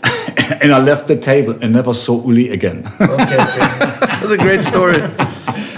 and 0.61 0.73
I 0.73 0.79
left 0.79 1.07
the 1.07 1.15
table 1.15 1.55
and 1.61 1.71
never 1.71 1.93
saw 1.93 2.19
Uli 2.25 2.49
again. 2.49 2.83
okay, 2.99 3.37
okay. 3.37 3.59
That's 3.99 4.31
a 4.31 4.37
great 4.37 4.63
story. 4.63 5.03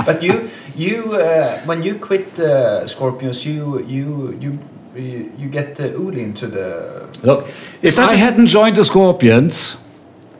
but 0.06 0.24
you, 0.24 0.50
you, 0.76 1.16
uh, 1.16 1.60
when 1.66 1.84
you 1.84 1.96
quit 1.96 2.40
uh, 2.40 2.88
Scorpions, 2.88 3.46
you, 3.46 3.84
you, 3.86 4.60
you, 4.96 5.32
you 5.38 5.50
get 5.50 5.80
uh, 5.80 5.86
Uli 5.86 6.22
into 6.22 6.48
the. 6.48 7.10
Look, 7.24 7.48
if 7.82 7.98
I 8.00 8.14
hadn't 8.14 8.48
joined 8.48 8.76
the 8.76 8.86
Scorpions, 8.86 9.78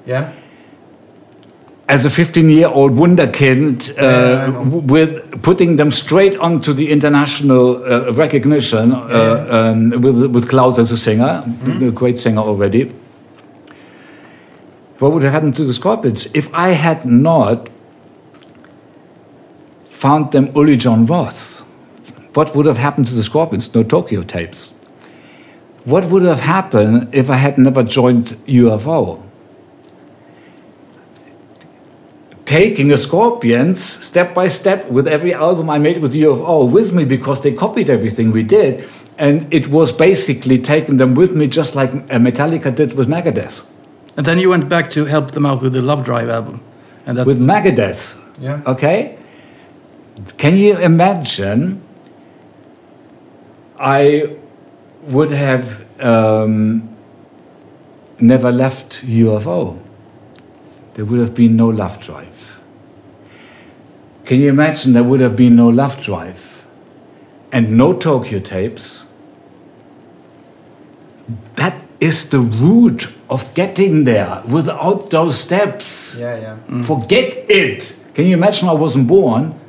yeah 0.06 0.34
as 1.88 2.06
a 2.06 2.10
15 2.10 2.50
year 2.50 2.68
old 2.68 2.94
wunderkind 2.94 3.94
uh, 4.00 4.62
with 4.70 5.42
putting 5.42 5.76
them 5.76 5.92
straight 5.92 6.36
onto 6.38 6.74
the 6.74 6.90
international 6.90 7.84
uh, 7.84 8.12
recognition 8.14 8.94
uh, 8.94 9.08
yeah. 9.08 9.58
um, 9.58 10.02
with, 10.02 10.26
with 10.34 10.50
Klaus 10.50 10.80
as 10.80 10.92
a 10.92 10.98
singer, 10.98 11.44
mm. 11.46 11.88
a 11.88 11.92
great 11.92 12.18
singer 12.18 12.42
already. 12.42 12.92
What 15.00 15.12
would 15.12 15.24
have 15.24 15.34
happened 15.34 15.56
to 15.58 15.66
the 15.66 15.74
Scorpions 15.74 16.28
if 16.34 16.54
I 16.54 16.70
had 16.70 17.06
not 17.06 17.70
found 20.06 20.32
them 20.34 20.46
Uli 20.56 20.78
John 20.78 21.06
Roth? 21.06 21.62
What 22.38 22.56
would 22.56 22.66
have 22.66 22.78
happened 22.88 23.08
to 23.08 23.16
the 23.16 23.24
Scorpions? 23.24 23.74
No 23.76 23.84
Tokyo 23.84 24.22
tapes. 24.24 24.74
What 25.86 26.04
would 26.10 26.24
have 26.24 26.42
happened 26.42 26.98
if 27.22 27.30
I 27.30 27.38
had 27.46 27.58
never 27.58 27.84
joined 27.84 28.26
UFO? 28.62 29.24
taking 32.46 32.90
the 32.90 32.98
Scorpions 32.98 33.82
step 33.82 34.34
by 34.34 34.48
step 34.48 34.90
with 34.90 35.08
every 35.08 35.34
album 35.34 35.70
I 35.70 35.80
made 35.80 36.02
with 36.02 36.14
UFO 36.14 36.70
with 36.70 36.94
me 36.94 37.04
because 37.06 37.42
they 37.42 37.52
copied 37.52 37.90
everything 37.90 38.32
we 38.32 38.44
did. 38.44 38.88
And 39.18 39.52
it 39.52 39.68
was 39.70 39.92
basically 39.92 40.58
taking 40.58 40.98
them 40.98 41.16
with 41.16 41.36
me 41.36 41.48
just 41.48 41.76
like 41.76 41.92
Metallica 42.10 42.76
did 42.76 42.94
with 42.94 43.08
Megadeth. 43.08 43.66
And 44.18 44.26
then 44.26 44.38
you 44.40 44.50
went 44.50 44.70
back 44.70 44.90
to 44.90 45.06
help 45.06 45.32
them 45.32 45.46
out 45.46 45.62
with 45.64 45.74
the 45.74 45.82
Love 45.82 46.04
Drive 46.04 46.30
album. 46.30 46.62
And 47.06 47.18
that 47.18 47.26
with 47.26 47.40
Megadeth. 47.40 48.20
Yeah. 48.40 48.62
Okay? 48.68 49.18
Can 50.38 50.56
you 50.56 50.78
imagine? 50.78 51.82
I 53.80 54.38
would 55.04 55.32
have 55.32 55.84
um, 56.02 56.96
never 58.20 58.52
left 58.52 59.06
UFO 59.06 59.84
there 60.94 61.06
would 61.06 61.20
have 61.20 61.34
been 61.34 61.56
no 61.56 61.68
love 61.68 62.00
drive. 62.02 62.62
Can 64.26 64.40
you 64.40 64.50
imagine 64.50 64.94
there 64.94 65.04
would 65.04 65.20
have 65.20 65.36
been 65.36 65.56
no 65.56 65.70
love 65.70 66.02
drive 66.02 66.64
and 67.52 67.78
no 67.78 67.94
Tokyo 67.94 68.40
tapes? 68.40 69.06
That 71.56 71.82
is 72.00 72.30
the 72.30 72.40
root 72.40 73.12
of 73.30 73.54
getting 73.54 74.04
there 74.04 74.42
without 74.48 75.10
those 75.10 75.40
steps. 75.40 76.16
Yeah, 76.18 76.40
yeah. 76.40 76.58
Mm. 76.68 76.86
Forget 76.86 77.46
it. 77.50 78.00
Can 78.14 78.26
you 78.28 78.38
imagine 78.38 78.70
I 78.70 78.74
wasn't 78.74 79.08
born? 79.08 79.60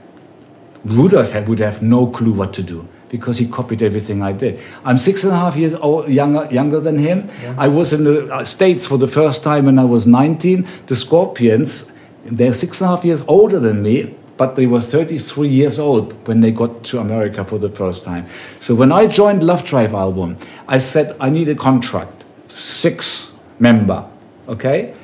Rudolf 0.84 1.34
would 1.48 1.60
have 1.60 1.82
no 1.82 2.06
clue 2.06 2.32
what 2.32 2.52
to 2.54 2.62
do 2.62 2.86
because 3.08 3.38
he 3.38 3.46
copied 3.46 3.82
everything 3.82 4.22
I 4.22 4.32
did. 4.32 4.60
I'm 4.84 4.98
six 4.98 5.24
and 5.24 5.32
a 5.32 5.36
half 5.36 5.56
years 5.56 5.74
old, 5.74 6.08
younger, 6.08 6.48
younger 6.50 6.80
than 6.80 6.98
him. 6.98 7.28
Yeah. 7.42 7.54
I 7.56 7.68
was 7.68 7.92
in 7.92 8.04
the 8.04 8.26
uh, 8.34 8.44
States 8.44 8.86
for 8.86 8.98
the 8.98 9.06
first 9.06 9.44
time 9.44 9.66
when 9.66 9.78
I 9.78 9.84
was 9.84 10.06
19. 10.06 10.66
The 10.86 10.96
Scorpions, 10.96 11.92
they're 12.24 12.52
six 12.52 12.80
and 12.80 12.90
a 12.90 12.96
half 12.96 13.04
years 13.04 13.22
older 13.28 13.60
than 13.60 13.82
me, 13.82 14.14
but 14.36 14.56
they 14.56 14.66
were 14.66 14.80
33 14.80 15.48
years 15.48 15.78
old 15.78 16.12
when 16.26 16.40
they 16.40 16.50
got 16.50 16.82
to 16.84 16.98
America 16.98 17.44
for 17.44 17.58
the 17.58 17.70
first 17.70 18.04
time. 18.04 18.26
So 18.58 18.74
when 18.74 18.90
I 18.90 19.06
joined 19.06 19.44
Love 19.44 19.64
Drive 19.64 19.94
album, 19.94 20.36
I 20.66 20.78
said 20.78 21.16
I 21.20 21.30
need 21.30 21.48
a 21.48 21.54
contract, 21.54 22.24
six 22.48 23.32
member, 23.58 24.04
okay, 24.48 24.94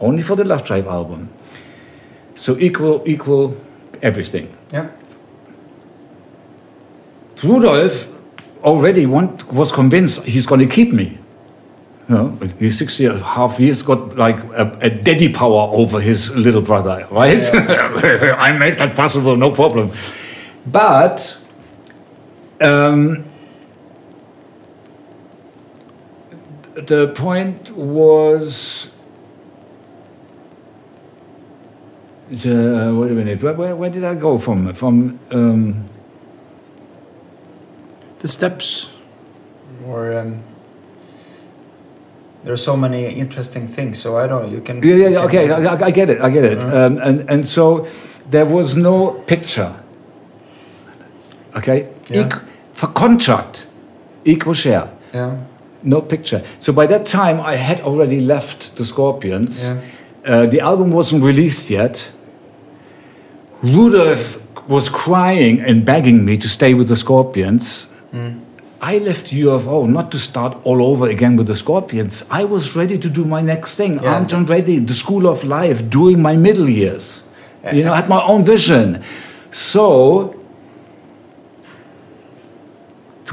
only 0.00 0.22
for 0.22 0.34
the 0.34 0.44
Love 0.44 0.64
Drive 0.64 0.86
album. 0.86 1.28
So 2.34 2.56
equal, 2.58 3.02
equal 3.04 3.54
everything. 4.02 4.48
Yeah. 4.72 4.88
Rudolf 7.42 8.12
already 8.62 9.06
want, 9.06 9.50
was 9.52 9.72
convinced 9.72 10.24
he's 10.24 10.46
going 10.46 10.60
to 10.60 10.66
keep 10.66 10.92
me. 10.92 11.18
You 12.08 12.14
know, 12.14 12.28
he's 12.58 12.76
six 12.76 12.98
years, 12.98 13.20
half 13.20 13.58
got 13.58 14.16
like 14.16 14.38
a, 14.54 14.76
a 14.80 14.90
daddy 14.90 15.32
power 15.32 15.70
over 15.72 16.00
his 16.00 16.34
little 16.34 16.62
brother, 16.62 17.06
right? 17.10 17.48
Yeah. 17.54 18.36
I 18.38 18.52
make 18.52 18.78
that 18.78 18.96
possible, 18.96 19.36
no 19.36 19.52
problem. 19.52 19.92
But 20.66 21.38
um, 22.60 23.24
the 26.74 27.12
point 27.14 27.70
was 27.70 28.90
the, 32.30 32.94
wait 32.98 33.10
a 33.10 33.14
minute, 33.14 33.42
where, 33.42 33.54
where, 33.54 33.76
where, 33.76 33.90
did 33.90 34.04
I 34.04 34.14
go 34.14 34.38
from? 34.38 34.72
From 34.74 35.18
um, 35.30 35.86
the 38.20 38.28
steps? 38.28 38.88
Or 39.86 40.16
um, 40.16 40.44
there 42.44 42.54
are 42.54 42.58
so 42.58 42.76
many 42.76 43.06
interesting 43.06 43.66
things. 43.68 43.98
So 43.98 44.16
I 44.16 44.26
don't. 44.26 44.50
You 44.50 44.60
can. 44.60 44.82
Yeah, 44.82 44.94
yeah, 44.94 45.08
yeah 45.08 45.24
okay. 45.24 45.50
I, 45.50 45.74
I, 45.74 45.90
get 45.90 46.08
it. 46.10 46.20
I 46.20 46.30
get 46.30 46.44
it. 46.44 46.62
Uh-huh. 46.62 46.86
Um, 46.86 46.98
and 46.98 47.30
and 47.30 47.48
so 47.48 47.86
there 48.30 48.46
was 48.46 48.76
no 48.76 49.12
picture. 49.26 49.74
Okay. 51.56 51.88
Yeah. 52.08 52.28
Equ- 52.28 52.46
for 52.72 52.86
contract, 52.86 53.66
equal 54.24 54.54
share. 54.54 54.90
Yeah. 55.12 55.36
No 55.82 56.00
picture. 56.00 56.42
So 56.60 56.72
by 56.72 56.86
that 56.86 57.06
time, 57.06 57.40
I 57.40 57.56
had 57.56 57.80
already 57.80 58.20
left 58.20 58.76
the 58.76 58.84
Scorpions. 58.84 59.64
Yeah. 59.64 59.80
Uh, 60.24 60.46
the 60.46 60.60
album 60.60 60.90
wasn't 60.90 61.22
released 61.22 61.70
yet. 61.70 62.12
Rudolf 63.62 64.38
was 64.68 64.88
crying 64.88 65.60
and 65.60 65.84
begging 65.84 66.24
me 66.24 66.36
to 66.38 66.48
stay 66.48 66.74
with 66.74 66.88
the 66.88 66.96
Scorpions. 66.96 67.89
I 68.82 68.98
left 68.98 69.26
UFO 69.26 69.86
not 69.86 70.10
to 70.12 70.18
start 70.18 70.56
all 70.64 70.82
over 70.82 71.08
again 71.08 71.36
with 71.36 71.46
the 71.46 71.54
Scorpions. 71.54 72.24
I 72.30 72.44
was 72.44 72.74
ready 72.74 72.96
to 72.98 73.08
do 73.10 73.24
my 73.24 73.42
next 73.42 73.76
thing. 73.76 74.02
Yeah. 74.02 74.16
Anton 74.16 74.46
Ready, 74.46 74.78
the 74.78 74.94
School 74.94 75.26
of 75.26 75.44
Life, 75.44 75.90
during 75.90 76.22
my 76.22 76.36
middle 76.36 76.68
years. 76.68 77.28
You 77.72 77.84
know, 77.84 77.92
I 77.92 77.96
had 77.96 78.08
my 78.08 78.22
own 78.22 78.42
vision. 78.42 79.04
So, 79.50 80.34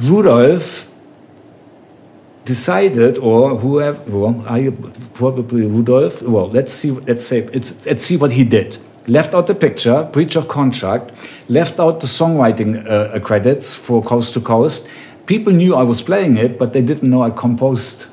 Rudolf 0.01 0.91
decided, 2.43 3.17
or 3.17 3.57
whoever, 3.57 3.99
well, 4.11 4.43
I 4.47 4.71
probably 5.13 5.65
Rudolf. 5.65 6.21
Well, 6.21 6.49
let's 6.49 6.73
see. 6.73 6.91
Let's 6.91 7.25
say 7.25 7.47
it's, 7.53 7.85
let's 7.85 8.03
see 8.03 8.17
what 8.17 8.31
he 8.31 8.43
did. 8.43 8.77
Left 9.07 9.33
out 9.33 9.47
the 9.47 9.55
picture, 9.55 10.03
breach 10.11 10.35
of 10.35 10.47
contract. 10.47 11.11
Left 11.47 11.79
out 11.79 12.01
the 12.01 12.07
songwriting 12.07 12.85
uh, 12.85 13.19
credits 13.21 13.73
for 13.73 14.03
Coast 14.03 14.33
to 14.33 14.41
Coast. 14.41 14.87
People 15.25 15.53
knew 15.53 15.75
I 15.75 15.83
was 15.83 16.01
playing 16.01 16.37
it, 16.37 16.59
but 16.59 16.73
they 16.73 16.81
didn't 16.81 17.09
know 17.09 17.21
I 17.21 17.29
composed. 17.29 18.05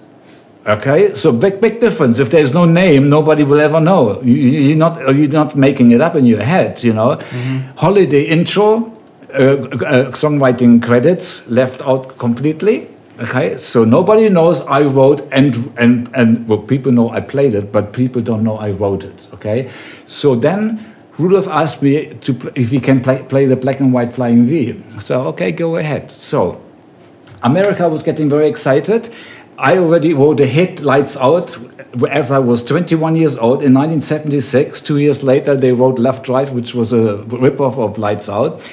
Okay, 0.66 1.12
so 1.14 1.30
big 1.30 1.60
big 1.60 1.80
difference. 1.80 2.18
If 2.20 2.30
there's 2.30 2.54
no 2.54 2.64
name, 2.64 3.10
nobody 3.10 3.44
will 3.44 3.60
ever 3.60 3.80
know. 3.80 4.22
You, 4.22 4.34
you're 4.34 4.76
not 4.78 5.14
you're 5.14 5.28
not 5.28 5.56
making 5.56 5.90
it 5.90 6.00
up 6.00 6.14
in 6.16 6.24
your 6.24 6.42
head. 6.42 6.82
You 6.82 6.94
know, 6.94 7.18
holiday 7.76 8.22
intro, 8.22 8.90
uh, 9.34 9.36
uh, 9.36 10.10
songwriting 10.12 10.82
credits 10.82 11.46
left 11.50 11.82
out 11.82 12.16
completely. 12.18 12.88
Okay, 13.21 13.56
so 13.56 13.85
nobody 13.85 14.28
knows 14.28 14.61
I 14.62 14.83
wrote 14.83 15.28
and 15.30 15.73
and 15.76 16.11
and 16.14 16.49
well, 16.49 16.59
people 16.59 16.90
know 16.90 17.11
I 17.11 17.21
played 17.21 17.54
it, 17.54 17.71
but 17.71 17.92
people 17.92 18.21
don't 18.21 18.42
know 18.42 18.56
I 18.56 18.71
wrote 18.73 19.04
it. 19.04 19.28
Okay, 19.35 19.71
so 20.04 20.35
then 20.35 20.85
Rudolf 21.16 21.47
asked 21.47 21.80
me 21.80 22.14
to 22.23 22.52
if 22.56 22.71
he 22.71 22.80
can 22.80 23.00
play, 23.00 23.23
play 23.23 23.47
the 23.47 23.54
black 23.54 23.78
and 23.78 23.92
white 23.92 24.12
flying 24.12 24.47
V. 24.47 24.83
So 24.99 25.28
okay, 25.28 25.52
go 25.52 25.76
ahead. 25.76 26.11
So 26.11 26.61
America 27.44 27.88
was 27.88 28.02
getting 28.02 28.28
very 28.28 28.49
excited. 28.49 29.11
I 29.59 29.78
already 29.78 30.12
wrote 30.12 30.40
a 30.40 30.47
hit, 30.47 30.80
Lights 30.80 31.16
Out, 31.16 31.56
as 32.11 32.33
I 32.33 32.40
was 32.40 32.64
21 32.64 33.14
years 33.14 33.37
old 33.37 33.62
in 33.62 33.73
1976. 33.73 34.80
Two 34.80 34.99
years 34.99 35.23
later, 35.23 35.54
they 35.54 35.71
wrote 35.71 36.00
Love 36.00 36.25
Drive, 36.25 36.50
which 36.50 36.75
was 36.75 36.92
a 36.92 37.18
ripoff 37.28 37.78
of 37.78 37.97
Lights 37.97 38.28
Out. 38.28 38.68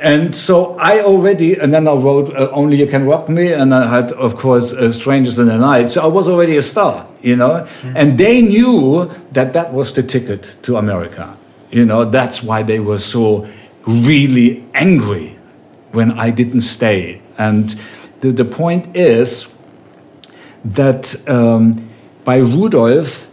And 0.00 0.34
so 0.34 0.76
I 0.78 1.00
already, 1.02 1.58
and 1.58 1.72
then 1.72 1.86
I 1.86 1.94
wrote 1.94 2.34
uh, 2.34 2.50
Only 2.52 2.76
You 2.76 2.86
Can 2.86 3.06
Rock 3.06 3.28
Me, 3.28 3.52
and 3.52 3.72
I 3.72 3.88
had, 3.88 4.12
of 4.12 4.36
course, 4.36 4.72
uh, 4.72 4.92
Strangers 4.92 5.38
in 5.38 5.46
the 5.46 5.56
Night. 5.56 5.88
So 5.88 6.02
I 6.02 6.06
was 6.06 6.28
already 6.28 6.56
a 6.56 6.62
star, 6.62 7.06
you 7.22 7.36
know? 7.36 7.66
And 7.94 8.18
they 8.18 8.42
knew 8.42 9.10
that 9.32 9.52
that 9.52 9.72
was 9.72 9.92
the 9.92 10.02
ticket 10.02 10.56
to 10.62 10.76
America. 10.76 11.36
You 11.70 11.84
know, 11.84 12.04
that's 12.04 12.42
why 12.42 12.62
they 12.62 12.80
were 12.80 12.98
so 12.98 13.46
really 13.86 14.64
angry 14.74 15.38
when 15.92 16.12
I 16.12 16.30
didn't 16.30 16.62
stay. 16.62 17.22
And 17.38 17.74
the, 18.20 18.32
the 18.32 18.44
point 18.44 18.96
is 18.96 19.54
that 20.64 21.28
um, 21.28 21.88
by 22.24 22.38
Rudolf 22.38 23.30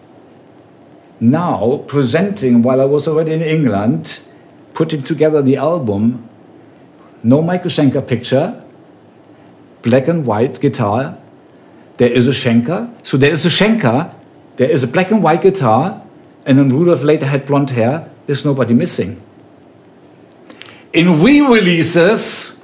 now 1.20 1.84
presenting, 1.88 2.62
while 2.62 2.82
I 2.82 2.86
was 2.86 3.08
already 3.08 3.34
in 3.34 3.42
England, 3.42 4.22
putting 4.74 5.04
together 5.04 5.42
the 5.42 5.58
album, 5.58 6.28
no 7.24 7.42
Michael 7.42 7.70
Schenker 7.70 8.06
picture, 8.06 8.62
black 9.82 10.08
and 10.08 10.26
white 10.26 10.60
guitar. 10.60 11.18
There 11.98 12.10
is 12.10 12.28
a 12.28 12.32
Schenker. 12.32 12.90
So 13.04 13.18
there 13.18 13.32
is 13.32 13.46
a 13.46 13.50
Schenker, 13.50 14.14
there 14.58 14.70
is 14.70 14.84
a 14.84 14.88
black 14.88 15.12
and 15.12 15.22
white 15.22 15.42
guitar, 15.42 16.02
and 16.46 16.58
then 16.58 16.70
Rudolf 16.70 17.04
later 17.04 17.26
had 17.26 17.46
blonde 17.46 17.72
hair. 17.72 18.10
There's 18.26 18.46
nobody 18.46 18.74
missing. 18.74 19.22
In 20.94 21.22
re-releases, 21.22 22.62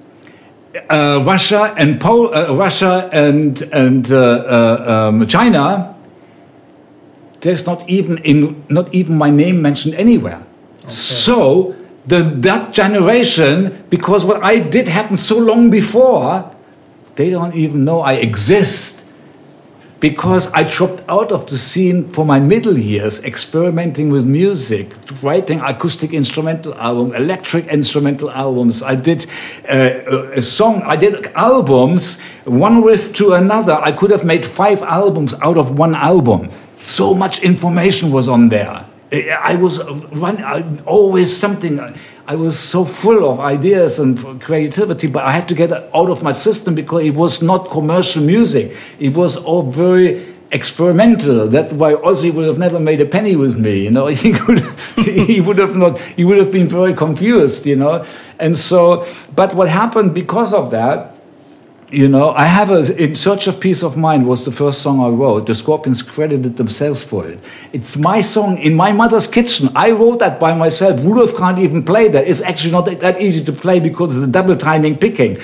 uh, 0.90 1.22
Russia 1.26 1.74
and 1.78 2.00
Pol- 2.00 2.34
uh, 2.34 2.54
Russia 2.54 3.10
and 3.14 3.62
and 3.72 4.12
uh, 4.12 4.18
uh, 4.18 5.10
um, 5.10 5.28
China, 5.28 5.96
there's 7.42 7.66
not 7.66 7.88
even 7.90 8.18
in 8.20 8.64
not 8.70 8.94
even 8.94 9.18
my 9.18 9.30
name 9.30 9.62
mentioned 9.62 9.96
anywhere. 9.96 10.46
So 10.88 11.76
the 12.08 12.24
that 12.24 12.74
generation, 12.74 13.84
because 13.90 14.26
what 14.26 14.44
I 14.44 14.60
did 14.60 14.88
happened 14.88 15.22
so 15.22 15.38
long 15.38 15.70
before, 15.70 16.50
they 17.16 17.30
don't 17.30 17.54
even 17.54 17.84
know 17.84 18.02
I 18.02 18.14
exist. 18.14 19.04
Because 20.00 20.54
I 20.54 20.64
dropped 20.64 21.04
out 21.10 21.32
of 21.32 21.48
the 21.48 21.58
scene 21.58 22.08
for 22.08 22.24
my 22.24 22.40
middle 22.40 22.78
years, 22.78 23.24
experimenting 23.24 24.12
with 24.12 24.26
music, 24.26 24.94
writing 25.24 25.60
acoustic 25.60 26.14
instrumental 26.14 26.76
album, 26.76 27.16
electric 27.16 27.66
instrumental 27.66 28.30
albums. 28.30 28.84
I 28.84 28.94
did 28.94 29.26
uh, 29.68 30.36
a 30.36 30.42
song, 30.44 30.84
I 30.84 30.98
did 30.98 31.26
albums, 31.34 32.22
one 32.46 32.84
riff 32.84 33.12
to 33.14 33.34
another. 33.34 33.74
I 33.74 33.92
could 33.92 34.12
have 34.12 34.24
made 34.24 34.46
five 34.46 34.84
albums 34.84 35.34
out 35.42 35.58
of 35.58 35.80
one 35.80 35.96
album. 35.96 36.52
So 36.84 37.16
much 37.16 37.42
information 37.42 38.12
was 38.12 38.30
on 38.30 38.50
there. 38.50 38.86
I 39.12 39.56
was 39.56 39.84
run, 40.12 40.44
I- 40.44 40.78
always 40.86 41.36
something. 41.36 41.80
I 42.30 42.36
was 42.36 42.60
so 42.60 42.84
full 42.84 43.30
of 43.30 43.40
ideas 43.40 44.00
and 44.00 44.42
creativity, 44.42 45.08
but 45.08 45.24
I 45.24 45.32
had 45.32 45.48
to 45.48 45.56
get 45.56 45.72
out 45.72 46.10
of 46.10 46.24
my 46.24 46.34
system 46.34 46.76
because 46.76 47.06
it 47.06 47.16
was 47.16 47.42
not 47.42 47.70
commercial 47.72 48.22
music. 48.22 48.76
It 49.00 49.14
was 49.16 49.38
all 49.38 49.62
very 49.62 50.26
experimental. 50.52 51.48
That's 51.48 51.72
why 51.74 51.94
Ozzy 51.94 52.34
would 52.34 52.46
have 52.46 52.58
never 52.58 52.80
made 52.80 53.00
a 53.00 53.06
penny 53.06 53.36
with 53.38 53.58
me. 53.58 53.84
You 53.84 53.92
know, 53.92 54.08
he 54.24 54.34
could, 54.34 54.60
he 54.98 55.40
would 55.40 55.58
have 55.58 55.76
not. 55.76 56.00
He 56.00 56.26
would 56.26 56.38
have 56.38 56.52
been 56.52 56.68
very 56.68 56.94
confused. 56.94 57.66
You 57.66 57.78
know, 57.78 58.06
and 58.40 58.58
so. 58.58 59.06
But 59.34 59.54
what 59.56 59.70
happened 59.70 60.14
because 60.14 60.54
of 60.54 60.72
that? 60.72 61.14
You 61.90 62.10
know, 62.10 62.32
I 62.32 62.48
have 62.48 62.70
a 62.70 63.02
In 63.02 63.16
Search 63.16 63.48
of 63.48 63.62
Peace 63.62 63.82
of 63.82 63.96
Mind 63.96 64.28
was 64.28 64.44
the 64.44 64.52
first 64.52 64.82
song 64.82 65.00
I 65.00 65.08
wrote. 65.08 65.46
The 65.46 65.56
Scorpions 65.56 66.02
credited 66.02 66.58
themselves 66.58 67.02
for 67.02 67.26
it. 67.26 67.40
It's 67.72 67.96
my 67.96 68.20
song 68.20 68.58
in 68.58 68.76
my 68.76 68.92
mother's 68.92 69.26
kitchen. 69.26 69.70
I 69.74 69.92
wrote 69.92 70.20
that 70.20 70.38
by 70.38 70.54
myself. 70.54 71.00
Rudolf 71.00 71.38
can't 71.38 71.60
even 71.60 71.86
play 71.86 72.10
that. 72.10 72.28
It's 72.28 72.42
actually 72.42 72.72
not 72.72 72.88
that 72.88 73.22
easy 73.22 73.42
to 73.46 73.54
play 73.54 73.80
because 73.80 74.22
a 74.22 74.28
double 74.28 74.58
timing 74.58 74.98
picking. 74.98 75.38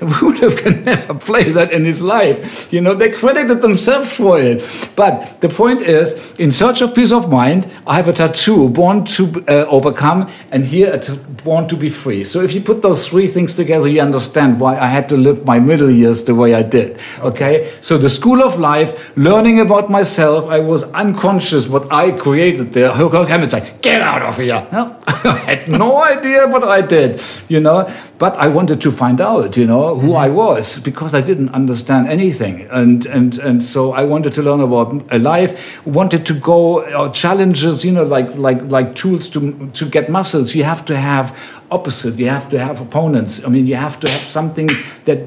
Rudolf 0.00 0.56
can 0.56 0.84
never 0.84 1.14
play 1.14 1.52
that 1.52 1.72
in 1.72 1.84
his 1.84 2.02
life. 2.02 2.72
You 2.72 2.80
know, 2.80 2.94
they 2.94 3.12
credited 3.12 3.62
themselves 3.62 4.16
for 4.16 4.40
it. 4.40 4.66
But 4.96 5.40
the 5.42 5.48
point 5.48 5.82
is, 5.82 6.34
in 6.40 6.50
search 6.50 6.80
of 6.80 6.92
peace 6.92 7.12
of 7.12 7.30
mind, 7.30 7.70
I 7.86 7.94
have 7.94 8.08
a 8.08 8.12
tattoo, 8.12 8.68
born 8.68 9.04
to 9.04 9.44
uh, 9.46 9.66
overcome, 9.70 10.28
and 10.50 10.66
here 10.66 11.00
born 11.44 11.68
to 11.68 11.76
be 11.76 11.88
free. 11.88 12.24
So 12.24 12.40
if 12.40 12.52
you 12.52 12.60
put 12.60 12.82
those 12.82 13.06
three 13.06 13.28
things 13.28 13.43
together, 13.52 13.88
you 13.88 14.00
understand 14.00 14.60
why 14.60 14.78
I 14.78 14.86
had 14.86 15.08
to 15.10 15.16
live 15.16 15.44
my 15.44 15.58
middle 15.58 15.90
years 15.90 16.24
the 16.24 16.34
way 16.34 16.54
I 16.54 16.62
did. 16.62 16.98
Okay? 17.20 17.70
So 17.80 17.98
the 17.98 18.08
school 18.08 18.42
of 18.42 18.58
life, 18.58 19.16
learning 19.16 19.60
about 19.60 19.90
myself, 19.90 20.48
I 20.48 20.60
was 20.60 20.84
unconscious 20.92 21.68
what 21.68 21.92
I 21.92 22.12
created 22.12 22.72
there. 22.72 22.92
How 22.92 23.08
come 23.08 23.42
it's 23.42 23.52
like, 23.52 23.82
get 23.82 24.00
out 24.00 24.22
of 24.22 24.38
here? 24.38 24.66
No, 24.72 24.96
I 25.06 25.36
had 25.36 25.68
no 25.68 26.02
idea 26.02 26.46
what 26.46 26.64
I 26.64 26.80
did, 26.80 27.20
you 27.48 27.60
know. 27.60 27.92
But 28.18 28.36
I 28.36 28.46
wanted 28.48 28.80
to 28.82 28.92
find 28.92 29.20
out, 29.20 29.56
you 29.56 29.66
know, 29.66 29.98
who 29.98 30.14
I 30.14 30.28
was 30.28 30.78
because 30.80 31.14
I 31.14 31.20
didn't 31.20 31.48
understand 31.50 32.06
anything, 32.06 32.68
and 32.70 33.04
and 33.06 33.38
and 33.38 33.62
so 33.62 33.92
I 33.92 34.04
wanted 34.04 34.34
to 34.34 34.42
learn 34.42 34.60
about 34.60 35.12
life. 35.20 35.84
Wanted 35.84 36.24
to 36.26 36.34
go 36.34 36.80
uh, 36.80 37.10
challenges, 37.10 37.84
you 37.84 37.90
know, 37.90 38.04
like 38.04 38.36
like 38.36 38.62
like 38.70 38.94
tools 38.94 39.28
to 39.30 39.68
to 39.74 39.84
get 39.86 40.08
muscles. 40.08 40.54
You 40.54 40.62
have 40.64 40.84
to 40.86 40.96
have 40.96 41.36
opposite. 41.74 42.14
You 42.18 42.28
have 42.28 42.48
to 42.50 42.58
have 42.58 42.80
opponents. 42.80 43.32
I 43.46 43.48
mean, 43.54 43.66
you 43.66 43.76
have 43.76 43.96
to 44.00 44.08
have 44.14 44.24
something 44.38 44.68
that 45.04 45.20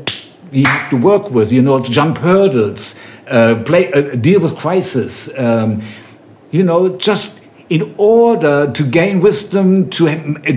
you 0.51 0.65
have 0.65 0.89
to 0.89 0.97
work 0.97 1.25
with. 1.31 1.51
You 1.51 1.61
know, 1.61 1.77
to 1.83 1.91
jump 1.91 2.17
hurdles, 2.17 2.99
uh, 3.29 3.61
play, 3.65 3.91
uh, 3.91 4.15
deal 4.15 4.39
with 4.41 4.53
crisis. 4.57 5.11
Um, 5.37 5.81
you 6.51 6.63
know, 6.63 6.97
just 6.97 7.45
in 7.69 7.93
order 7.97 8.71
to 8.71 8.83
gain 8.83 9.19
wisdom, 9.19 9.89
to, 9.89 10.05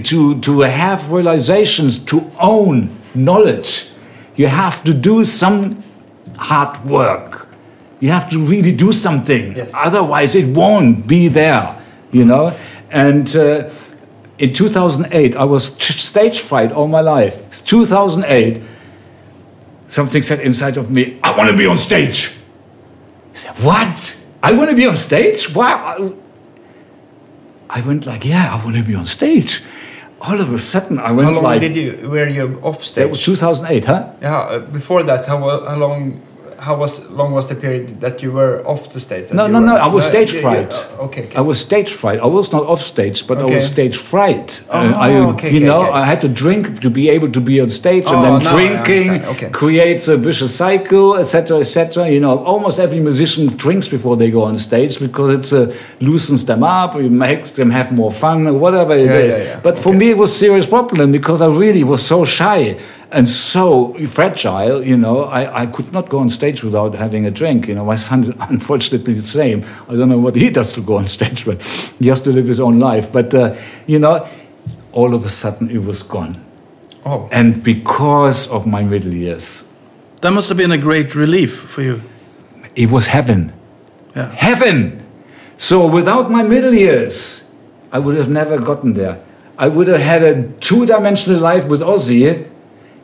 to, 0.03 0.41
to 0.41 0.61
have 0.61 1.13
realizations, 1.13 1.99
to 2.05 2.31
own 2.41 2.97
knowledge, 3.15 3.91
you 4.37 4.47
have 4.47 4.85
to 4.85 4.95
do 4.95 5.25
some 5.25 5.83
hard 6.39 6.85
work. 6.85 7.49
You 7.99 8.11
have 8.11 8.31
to 8.31 8.39
really 8.39 8.75
do 8.75 8.93
something. 8.93 9.57
Yes. 9.57 9.73
Otherwise, 9.75 10.35
it 10.35 10.57
won't 10.57 11.07
be 11.07 11.29
there, 11.29 11.77
you 12.13 12.25
know? 12.25 12.57
And 12.91 13.29
uh, 13.37 13.69
in 14.41 14.55
2008, 14.55 15.37
I 15.37 15.45
was 15.45 15.67
stage 15.67 16.41
fright 16.41 16.73
all 16.73 16.89
my 16.89 17.03
life. 17.03 17.65
2008, 17.67 18.63
something 19.87 20.23
said 20.23 20.41
inside 20.41 20.79
of 20.79 20.91
me, 20.91 21.21
I 21.23 21.37
want 21.37 21.51
to 21.51 21.57
be 21.57 21.67
on 21.67 21.77
stage. 21.77 22.33
I 23.33 23.37
said, 23.37 23.55
What? 23.65 24.17
I 24.43 24.53
want 24.53 24.71
to 24.71 24.77
be 24.77 24.87
on 24.87 24.97
stage? 24.97 25.55
Why? 25.55 26.11
I 27.69 27.81
went 27.83 28.07
like, 28.07 28.25
yeah, 28.25 28.55
I 28.55 28.65
want 28.65 28.77
to 28.77 28.83
be 28.83 28.95
on 28.95 29.05
stage. 29.05 29.63
All 30.23 30.41
of 30.41 30.53
a 30.53 30.59
sudden, 30.59 30.99
I 30.99 31.13
went 31.13 31.29
How 31.29 31.35
long 31.35 31.45
like, 31.45 31.61
did 31.61 31.77
you 31.77 32.09
were 32.09 32.27
you 32.29 32.59
off 32.63 32.83
stage? 32.83 33.11
that 33.11 33.17
stage? 33.17 33.29
was 33.29 33.41
2008, 33.43 33.85
huh? 33.85 34.13
yeah, 34.23 34.39
uh, 34.39 34.59
before 34.61 35.03
that, 35.03 35.27
how 35.27 35.39
how 35.69 35.77
long 35.77 36.21
how 36.67 36.75
was 36.77 36.93
long 37.11 37.33
was 37.33 37.47
the 37.49 37.55
period 37.55 38.01
that 38.01 38.23
you 38.23 38.31
were 38.33 38.63
off 38.67 38.83
the 38.93 39.01
stage? 39.01 39.25
No, 39.33 39.47
no, 39.47 39.59
no, 39.61 39.75
I 39.77 39.87
was 39.97 40.05
stage 40.05 40.33
you- 40.35 40.41
fright. 40.45 40.71
uh, 40.73 41.05
okay, 41.07 41.23
okay. 41.25 41.37
I 41.37 41.41
was 41.51 41.59
stage 41.69 41.91
fright. 42.01 42.19
I 42.21 42.27
was 42.39 42.53
not 42.53 42.65
off 42.73 42.81
stage, 42.95 43.27
but 43.29 43.37
I 43.39 43.45
was 43.55 43.65
stage 43.67 43.97
fright. 44.11 44.63
Oh, 44.71 44.79
Uh, 44.79 44.93
I, 45.07 45.09
okay, 45.33 45.51
you 45.51 45.57
okay, 45.57 45.67
know, 45.71 45.83
okay. 45.83 46.01
I 46.01 46.05
had 46.13 46.21
to 46.27 46.29
drink 46.43 46.63
to 46.85 46.91
be 46.91 47.05
able 47.17 47.31
to 47.39 47.41
be 47.41 47.61
on 47.65 47.71
stage, 47.71 48.05
Oh, 48.07 48.15
and 48.15 48.21
then 48.25 48.35
now 48.45 48.51
I 48.51 48.55
drinking. 48.85 49.25
Okay. 49.33 49.49
creates 49.63 50.05
a 50.09 50.17
vicious 50.29 50.53
cycle, 50.65 51.17
etc., 51.23 51.59
etc. 51.65 52.09
You 52.15 52.21
know, 52.25 52.35
almost 52.53 52.79
every 52.87 53.01
musician 53.01 53.45
drinks 53.65 53.89
before 53.97 54.17
they 54.21 54.31
go 54.31 54.43
on 54.51 54.59
stage 54.59 54.95
because 55.07 55.31
it's 55.39 55.53
uh, 55.53 55.63
loosens 56.01 56.45
them 56.51 56.63
up, 56.63 56.95
it 56.97 57.11
makes 57.27 57.49
them 57.59 57.71
have 57.71 57.89
more 58.01 58.13
fun, 58.13 58.47
or 58.47 58.55
whatever 58.65 58.95
it 58.95 59.07
Yeah, 59.07 59.27
is. 59.27 59.35
yeah, 59.35 59.43
yeah. 59.45 59.61
But 59.67 59.79
for 59.85 59.93
me, 60.01 60.07
it 60.15 60.19
was 60.25 60.31
serious 60.45 60.67
problem 60.67 61.07
because 61.13 61.41
I 61.47 61.49
really 61.65 61.85
was 61.85 62.03
so 62.13 62.25
shy 62.25 62.77
and 63.13 63.29
so 63.29 63.95
fragile. 64.07 64.85
You 64.85 64.97
know, 64.97 65.25
I, 65.25 65.63
I 65.63 65.67
could 65.67 65.93
not 65.93 66.09
go 66.09 66.19
on 66.19 66.31
stage 66.31 66.63
without 66.63 66.95
having 66.95 67.27
a 67.27 67.31
drink. 67.31 67.67
You 67.69 67.75
know, 67.75 67.85
my 67.85 67.97
son 67.97 68.23
is 68.25 68.29
unfortunately 68.41 69.15
the 69.15 69.23
same. 69.23 69.65
I 69.89 69.97
don't 69.97 70.09
know 70.09 70.19
what 70.19 70.35
he 70.37 70.51
does 70.51 70.73
to 70.75 70.81
go 70.81 70.97
on 70.97 71.09
stage, 71.19 71.45
but 71.45 71.63
he 71.99 72.09
has 72.09 72.21
to 72.23 72.31
live 72.31 72.47
his 72.47 72.61
own 72.61 72.79
life. 72.79 73.13
But 73.13 73.35
uh, 73.35 73.55
you 73.87 73.99
know, 73.99 74.27
all 74.93 75.15
of 75.15 75.25
a 75.25 75.29
sudden 75.29 75.71
it 75.71 75.83
was 75.85 76.03
gone, 76.03 76.37
Oh, 77.05 77.29
and 77.33 77.63
because 77.63 78.49
of 78.51 78.67
my 78.67 78.83
middle 78.83 79.15
years, 79.15 79.65
That 80.21 80.33
must 80.33 80.49
have 80.49 80.59
been 80.59 80.73
a 80.73 80.79
great 80.79 81.15
relief 81.15 81.53
for 81.57 81.83
you. 81.83 82.03
it 82.77 82.91
was 82.91 83.07
heaven. 83.07 83.53
Yeah. 84.17 84.29
heaven. 84.35 85.01
So 85.57 85.87
without 85.89 86.31
my 86.31 86.43
middle 86.43 86.75
years, 86.75 87.45
I 87.93 87.99
would 87.99 88.17
have 88.17 88.29
never 88.29 88.59
gotten 88.59 88.93
there. 88.95 89.19
I 89.59 89.69
would 89.69 89.89
have 89.89 90.01
had 90.01 90.23
a 90.23 90.49
two-dimensional 90.61 91.39
life 91.41 91.67
with 91.69 91.81
Ozzy, 91.83 92.49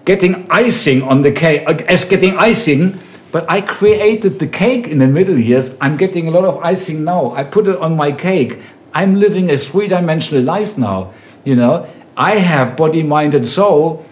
getting 0.07 0.47
icing 0.51 1.03
on 1.03 1.21
the 1.21 1.33
cake, 1.33 1.64
uh, 1.66 1.75
as 1.87 2.07
getting 2.07 2.38
icing. 2.38 2.99
But 3.33 3.45
I 3.51 3.61
created 3.61 4.38
the 4.38 4.47
cake 4.47 4.88
in 4.88 4.99
the 4.99 5.07
middle 5.07 5.38
years. 5.38 5.77
I'm 5.81 5.99
getting 5.99 6.27
a 6.29 6.31
lot 6.31 6.45
of 6.45 6.57
icing 6.64 7.05
now. 7.05 7.33
I 7.33 7.45
put 7.45 7.66
it 7.66 7.77
on 7.79 7.95
my 7.97 8.12
cake. 8.12 8.59
I'm 8.95 9.14
living 9.14 9.51
a 9.51 9.59
three-dimensional 9.59 10.42
life 10.42 10.79
now. 10.79 11.12
You 11.45 11.57
know, 11.57 11.87
I 12.16 12.37
have 12.38 12.77
body, 12.79 13.03
mind, 13.03 13.35
and 13.35 13.47
soul. 13.47 14.07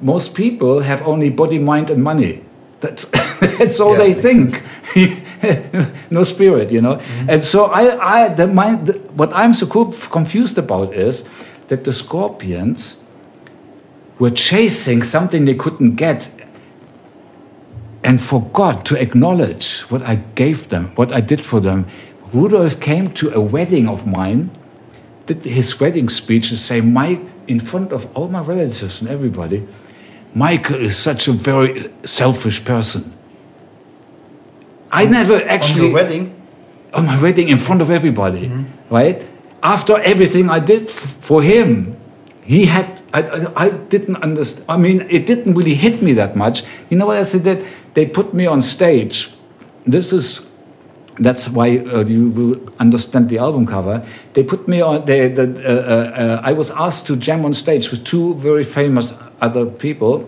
Most 0.00 0.36
people 0.36 0.80
have 0.80 1.02
only 1.02 1.30
body, 1.30 1.58
mind, 1.58 1.90
and 1.90 2.04
money. 2.04 2.44
That's 2.80 3.06
that's 3.58 3.80
all 3.80 3.98
Yeah, 3.98 4.04
they 4.04 4.14
think. 4.14 4.62
no 6.10 6.22
spirit, 6.22 6.70
you 6.70 6.80
know. 6.80 7.00
And 7.26 7.42
so 7.42 7.64
I, 7.64 7.84
I 7.98 8.28
the 8.28 8.46
mind, 8.46 8.86
the, 8.86 8.92
what 9.16 9.32
I'm 9.34 9.54
so 9.54 9.66
confused 9.66 10.58
about 10.58 10.94
is 10.94 11.28
that 11.68 11.84
the 11.84 11.92
scorpions 11.92 13.03
were 14.18 14.30
chasing 14.30 15.02
something 15.02 15.44
they 15.44 15.54
couldn't 15.54 15.96
get 15.96 16.30
and 18.02 18.20
forgot 18.20 18.84
to 18.86 19.00
acknowledge 19.00 19.80
what 19.82 20.02
I 20.02 20.16
gave 20.34 20.68
them, 20.68 20.92
what 20.94 21.12
I 21.12 21.20
did 21.20 21.40
for 21.40 21.60
them. 21.60 21.86
Rudolf 22.32 22.80
came 22.80 23.08
to 23.14 23.32
a 23.32 23.40
wedding 23.40 23.88
of 23.88 24.06
mine, 24.06 24.50
did 25.26 25.42
his 25.42 25.80
wedding 25.80 26.08
speech 26.08 26.50
and 26.50 26.58
say, 26.58 26.80
Mike, 26.80 27.20
in 27.46 27.60
front 27.60 27.92
of 27.92 28.14
all 28.16 28.28
my 28.28 28.42
relatives 28.42 29.00
and 29.00 29.10
everybody, 29.10 29.66
Michael 30.34 30.76
is 30.76 30.96
such 30.96 31.28
a 31.28 31.32
very 31.32 31.80
selfish 32.04 32.64
person. 32.64 33.12
I 34.90 35.06
never 35.06 35.42
actually 35.48 35.86
on 35.86 35.86
your 35.86 35.94
wedding? 35.94 36.42
on 36.92 37.06
my 37.06 37.20
wedding 37.20 37.48
in 37.48 37.58
front 37.58 37.82
of 37.82 37.90
everybody, 37.90 38.46
mm-hmm. 38.46 38.94
right? 38.94 39.26
After 39.62 39.98
everything 40.00 40.48
I 40.48 40.60
did 40.60 40.84
f- 40.84 41.16
for 41.20 41.42
him, 41.42 41.96
he 42.44 42.66
had. 42.66 43.02
I, 43.14 43.20
I, 43.22 43.66
I 43.66 43.70
didn't 43.70 44.18
understand. 44.22 44.66
I 44.68 44.76
mean, 44.76 45.06
it 45.08 45.26
didn't 45.26 45.54
really 45.54 45.74
hit 45.74 46.02
me 46.02 46.12
that 46.14 46.34
much. 46.36 46.64
You 46.90 46.98
know 46.98 47.06
what 47.06 47.16
I 47.16 47.22
said? 47.24 47.44
That 47.44 47.62
they 47.94 48.06
put 48.06 48.34
me 48.34 48.46
on 48.46 48.62
stage. 48.62 49.32
This 49.86 50.12
is. 50.12 50.50
That's 51.16 51.48
why 51.48 51.78
uh, 51.78 52.04
you 52.04 52.30
will 52.30 52.56
understand 52.80 53.28
the 53.28 53.38
album 53.38 53.66
cover. 53.66 54.04
They 54.32 54.42
put 54.42 54.66
me 54.66 54.80
on. 54.80 55.04
They, 55.04 55.28
the, 55.28 55.44
uh, 55.44 55.70
uh, 55.70 56.22
uh, 56.22 56.40
I 56.42 56.52
was 56.52 56.72
asked 56.72 57.06
to 57.06 57.14
jam 57.16 57.44
on 57.44 57.54
stage 57.54 57.92
with 57.92 58.02
two 58.04 58.34
very 58.34 58.64
famous 58.64 59.14
other 59.40 59.64
people, 59.66 60.26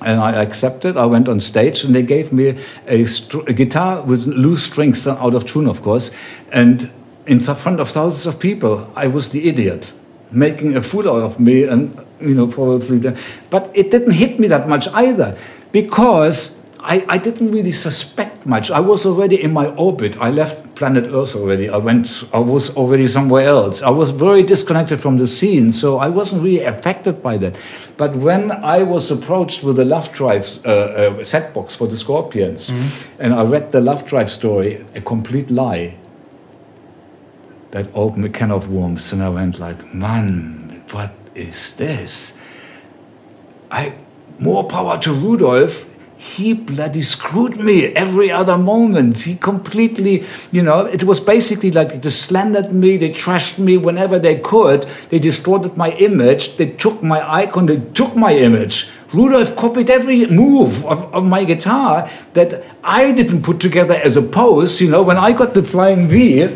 and 0.00 0.18
I 0.20 0.42
accepted. 0.42 0.96
I 0.96 1.04
went 1.04 1.28
on 1.28 1.40
stage, 1.40 1.84
and 1.84 1.94
they 1.94 2.02
gave 2.02 2.32
me 2.32 2.54
a, 2.86 3.04
str- 3.04 3.44
a 3.46 3.52
guitar 3.52 4.02
with 4.02 4.24
loose 4.26 4.62
strings 4.62 5.06
out 5.06 5.34
of 5.34 5.44
tune, 5.44 5.68
of 5.68 5.82
course. 5.82 6.10
And 6.50 6.90
in 7.26 7.40
front 7.40 7.80
of 7.80 7.88
thousands 7.90 8.26
of 8.26 8.40
people, 8.40 8.90
I 8.96 9.08
was 9.08 9.28
the 9.30 9.48
idiot, 9.48 9.92
making 10.30 10.76
a 10.76 10.82
fool 10.82 11.08
out 11.08 11.22
of 11.22 11.40
me, 11.40 11.64
and 11.64 11.96
you 12.20 12.34
know 12.34 12.46
probably. 12.46 12.98
that. 12.98 13.16
but 13.50 13.70
it 13.74 13.90
didn't 13.90 14.12
hit 14.12 14.38
me 14.38 14.48
that 14.48 14.68
much 14.68 14.88
either, 14.88 15.36
because 15.72 16.56
I, 16.80 17.04
I 17.08 17.18
didn't 17.18 17.50
really 17.50 17.72
suspect 17.72 18.46
much. 18.46 18.70
I 18.70 18.78
was 18.78 19.04
already 19.06 19.42
in 19.42 19.52
my 19.52 19.66
orbit. 19.74 20.16
I 20.20 20.30
left 20.30 20.76
planet 20.76 21.10
Earth 21.12 21.34
already. 21.34 21.68
I 21.68 21.78
went. 21.78 22.24
I 22.32 22.38
was 22.38 22.76
already 22.76 23.08
somewhere 23.08 23.48
else. 23.48 23.82
I 23.82 23.90
was 23.90 24.10
very 24.10 24.44
disconnected 24.44 25.00
from 25.00 25.18
the 25.18 25.26
scene, 25.26 25.72
so 25.72 25.98
I 25.98 26.08
wasn't 26.08 26.44
really 26.44 26.62
affected 26.62 27.22
by 27.22 27.38
that. 27.38 27.58
But 27.96 28.14
when 28.14 28.52
I 28.52 28.84
was 28.84 29.10
approached 29.10 29.64
with 29.64 29.76
the 29.76 29.84
Love 29.84 30.12
Drive 30.12 30.46
uh, 30.64 30.70
uh, 30.70 31.24
set 31.24 31.52
box 31.52 31.74
for 31.74 31.88
the 31.88 31.96
Scorpions, 31.96 32.70
and 33.18 33.34
I 33.34 33.42
read 33.42 33.70
the 33.70 33.80
Love 33.80 34.06
Drive 34.06 34.30
story, 34.30 34.86
a 34.94 35.00
complete 35.00 35.50
lie. 35.50 35.96
That 37.72 37.88
opened 37.94 38.24
a 38.24 38.28
can 38.28 38.50
of 38.50 38.70
worms, 38.70 39.12
and 39.12 39.22
I 39.22 39.28
went 39.28 39.58
like, 39.58 39.94
"Man, 39.94 40.82
what 40.90 41.12
is 41.34 41.74
this?" 41.76 42.34
I 43.70 43.94
more 44.38 44.64
power 44.64 44.98
to 44.98 45.12
Rudolf. 45.12 45.92
He 46.18 46.54
bloody 46.54 47.02
screwed 47.02 47.60
me 47.60 47.86
every 47.94 48.30
other 48.30 48.58
moment. 48.58 49.20
He 49.20 49.36
completely, 49.36 50.24
you 50.50 50.62
know, 50.62 50.80
it 50.80 51.04
was 51.04 51.20
basically 51.20 51.70
like 51.70 52.02
they 52.02 52.10
slandered 52.10 52.72
me, 52.72 52.96
they 52.96 53.10
trashed 53.10 53.58
me 53.58 53.76
whenever 53.76 54.18
they 54.18 54.38
could. 54.38 54.86
They 55.10 55.18
distorted 55.18 55.76
my 55.76 55.90
image, 55.92 56.56
they 56.56 56.70
took 56.70 57.02
my 57.02 57.20
icon, 57.42 57.66
they 57.66 57.80
took 57.94 58.16
my 58.16 58.34
image. 58.34 58.88
Rudolf 59.12 59.54
copied 59.56 59.88
every 59.88 60.26
move 60.26 60.84
of, 60.86 61.14
of 61.14 61.24
my 61.24 61.44
guitar 61.44 62.10
that 62.32 62.64
I 62.82 63.12
didn't 63.12 63.42
put 63.42 63.60
together 63.60 63.94
as 63.94 64.16
a 64.16 64.22
pose. 64.22 64.80
You 64.80 64.90
know, 64.90 65.02
when 65.02 65.16
I 65.16 65.32
got 65.32 65.54
the 65.54 65.62
Flying 65.62 66.08
V, 66.08 66.48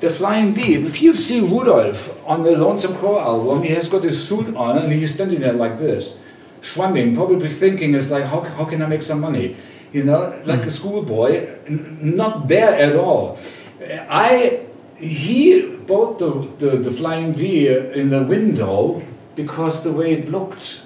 the 0.00 0.10
Flying 0.10 0.54
V, 0.54 0.74
if 0.74 1.02
you 1.02 1.12
see 1.12 1.40
Rudolf 1.40 2.24
on 2.26 2.44
the 2.44 2.52
Lonesome 2.52 2.96
Crow 2.96 3.18
album, 3.18 3.62
he 3.62 3.70
has 3.70 3.88
got 3.88 4.04
his 4.04 4.26
suit 4.26 4.54
on 4.54 4.78
and 4.78 4.92
he's 4.92 5.14
standing 5.14 5.40
there 5.40 5.52
like 5.52 5.78
this, 5.78 6.16
schwamming, 6.60 7.14
probably 7.14 7.50
thinking, 7.50 7.94
is 7.94 8.10
like, 8.10 8.24
how, 8.24 8.40
how 8.40 8.64
can 8.64 8.82
I 8.82 8.86
make 8.86 9.02
some 9.02 9.20
money? 9.20 9.56
You 9.92 10.04
know, 10.04 10.40
like 10.44 10.60
a 10.60 10.64
hmm. 10.64 10.68
schoolboy, 10.68 11.48
n- 11.66 11.98
not 12.00 12.46
there 12.46 12.74
at 12.74 12.94
all. 12.94 13.38
I, 13.82 14.66
he 14.98 15.66
bought 15.66 16.18
the, 16.18 16.30
the, 16.58 16.76
the 16.76 16.90
Flying 16.90 17.32
V 17.32 17.68
in 17.68 18.10
the 18.10 18.22
window 18.22 19.02
because 19.34 19.82
the 19.82 19.92
way 19.92 20.12
it 20.12 20.28
looked. 20.28 20.84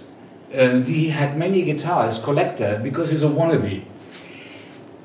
And 0.53 0.87
he 0.87 1.09
had 1.09 1.39
many 1.39 1.63
guitars, 1.63 2.23
collector, 2.23 2.79
because 2.83 3.11
he's 3.11 3.23
a 3.23 3.29
wannabe. 3.29 3.85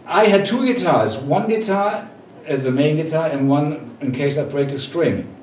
I 0.05 0.25
had 0.25 0.45
two 0.45 0.65
guitars, 0.65 1.17
one 1.17 1.47
guitar 1.47 2.09
as 2.47 2.65
a 2.65 2.71
main 2.71 2.95
guitar 2.95 3.27
and 3.27 3.49
one 3.49 3.97
in 4.01 4.11
case 4.11 4.37
I 4.37 4.45
break 4.45 4.69
a 4.69 4.79
string. 4.79 5.33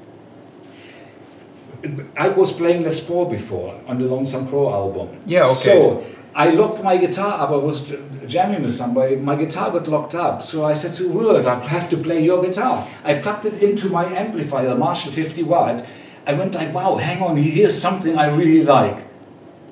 I 2.16 2.28
was 2.28 2.50
playing 2.50 2.82
Les 2.82 2.98
Paul 3.00 3.26
before 3.26 3.78
on 3.86 3.98
the 3.98 4.06
Lonesome 4.06 4.48
Crow 4.48 4.72
album. 4.72 5.20
Yeah, 5.26 5.44
okay. 5.44 5.52
So 5.52 6.04
I 6.34 6.50
locked 6.50 6.82
my 6.82 6.96
guitar 6.96 7.40
up. 7.40 7.50
I 7.50 7.56
was 7.56 7.92
jamming 8.26 8.62
with 8.62 8.72
somebody. 8.72 9.16
My 9.16 9.36
guitar 9.36 9.70
got 9.70 9.86
locked 9.86 10.14
up. 10.14 10.42
So 10.42 10.64
I 10.64 10.72
said 10.72 10.94
to 10.94 11.10
Rudolf, 11.10 11.46
I 11.46 11.60
have 11.66 11.90
to 11.90 11.98
play 11.98 12.24
your 12.24 12.42
guitar. 12.42 12.88
I 13.04 13.14
plugged 13.14 13.44
it 13.44 13.62
into 13.62 13.90
my 13.90 14.06
amplifier, 14.06 14.74
Marshall 14.74 15.12
50 15.12 15.42
watt. 15.42 15.84
I 16.26 16.32
went 16.32 16.54
like, 16.54 16.72
wow, 16.72 16.96
hang 16.96 17.22
on, 17.22 17.36
here's 17.36 17.78
something 17.78 18.16
I 18.16 18.34
really 18.34 18.64
like. 18.64 18.96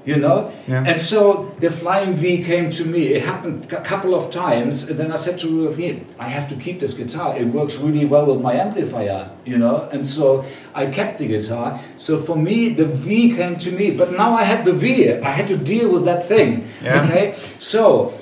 You 0.05 0.17
know? 0.17 0.51
Yeah. 0.67 0.85
And 0.85 1.01
so 1.01 1.55
the 1.61 1.71
Flying 1.71 2.15
V 2.15 2.43
came 2.43 2.71
to 2.73 2.85
me. 2.85 3.15
It 3.15 3.23
happened 3.23 3.73
a 3.73 3.81
couple 3.81 4.15
of 4.15 4.33
times. 4.33 4.91
And 4.91 4.99
then 4.99 5.13
I 5.13 5.17
said 5.17 5.39
to 5.41 5.49
"Yeah, 5.79 5.95
I 6.19 6.29
have 6.29 6.49
to 6.49 6.57
keep 6.57 6.81
this 6.81 6.95
guitar. 6.95 7.37
It 7.37 7.47
works 7.47 7.77
really 7.77 8.05
well 8.05 8.27
with 8.27 8.41
my 8.41 8.55
amplifier, 8.55 9.31
you 9.45 9.59
know? 9.59 9.89
And 9.93 10.07
so 10.07 10.45
I 10.75 10.87
kept 10.87 11.19
the 11.19 11.29
guitar. 11.29 11.81
So 11.97 12.19
for 12.19 12.37
me, 12.37 12.71
the 12.71 12.87
V 12.87 13.37
came 13.37 13.59
to 13.61 13.71
me. 13.71 13.93
But 13.93 14.13
now 14.13 14.33
I 14.33 14.43
had 14.43 14.65
the 14.65 14.73
V. 14.73 15.13
I 15.15 15.31
had 15.31 15.47
to 15.49 15.57
deal 15.57 15.93
with 15.93 16.05
that 16.05 16.23
thing. 16.23 16.67
Yeah. 16.83 17.05
Okay? 17.05 17.35
So 17.59 18.15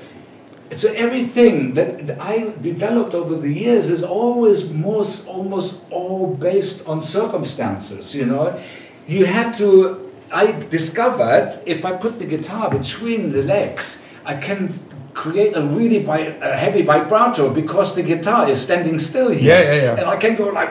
so 0.77 0.93
everything 0.93 1.75
that 1.75 2.21
I 2.21 2.55
developed 2.61 3.14
over 3.14 3.35
the 3.37 3.53
years 3.53 3.90
is 3.90 4.05
always 4.05 4.71
most 4.71 5.27
almost 5.27 5.83
all 5.90 6.35
based 6.35 6.87
on 6.87 7.01
circumstances. 7.01 8.14
You 8.14 8.27
know, 8.27 8.59
you 9.07 9.25
had 9.27 9.57
to. 9.59 10.10
I 10.33 10.53
discovered 10.71 11.61
if 11.66 11.85
I 11.85 11.93
put 11.93 12.19
the 12.19 12.27
guitar 12.27 12.71
between 12.71 13.33
the 13.33 13.43
legs, 13.43 14.05
I 14.25 14.35
can 14.35 14.73
create 15.14 15.57
a 15.57 15.62
really 15.62 15.99
vi- 15.99 16.38
a 16.40 16.57
heavy 16.57 16.83
vibrato 16.83 17.51
because 17.53 17.95
the 17.95 18.03
guitar 18.03 18.49
is 18.49 18.61
standing 18.61 18.99
still 18.99 19.31
here. 19.31 19.59
Yeah, 19.59 19.73
yeah, 19.73 19.83
yeah. 19.83 20.01
And 20.01 20.07
I 20.07 20.16
can 20.16 20.37
go 20.37 20.49
like. 20.49 20.71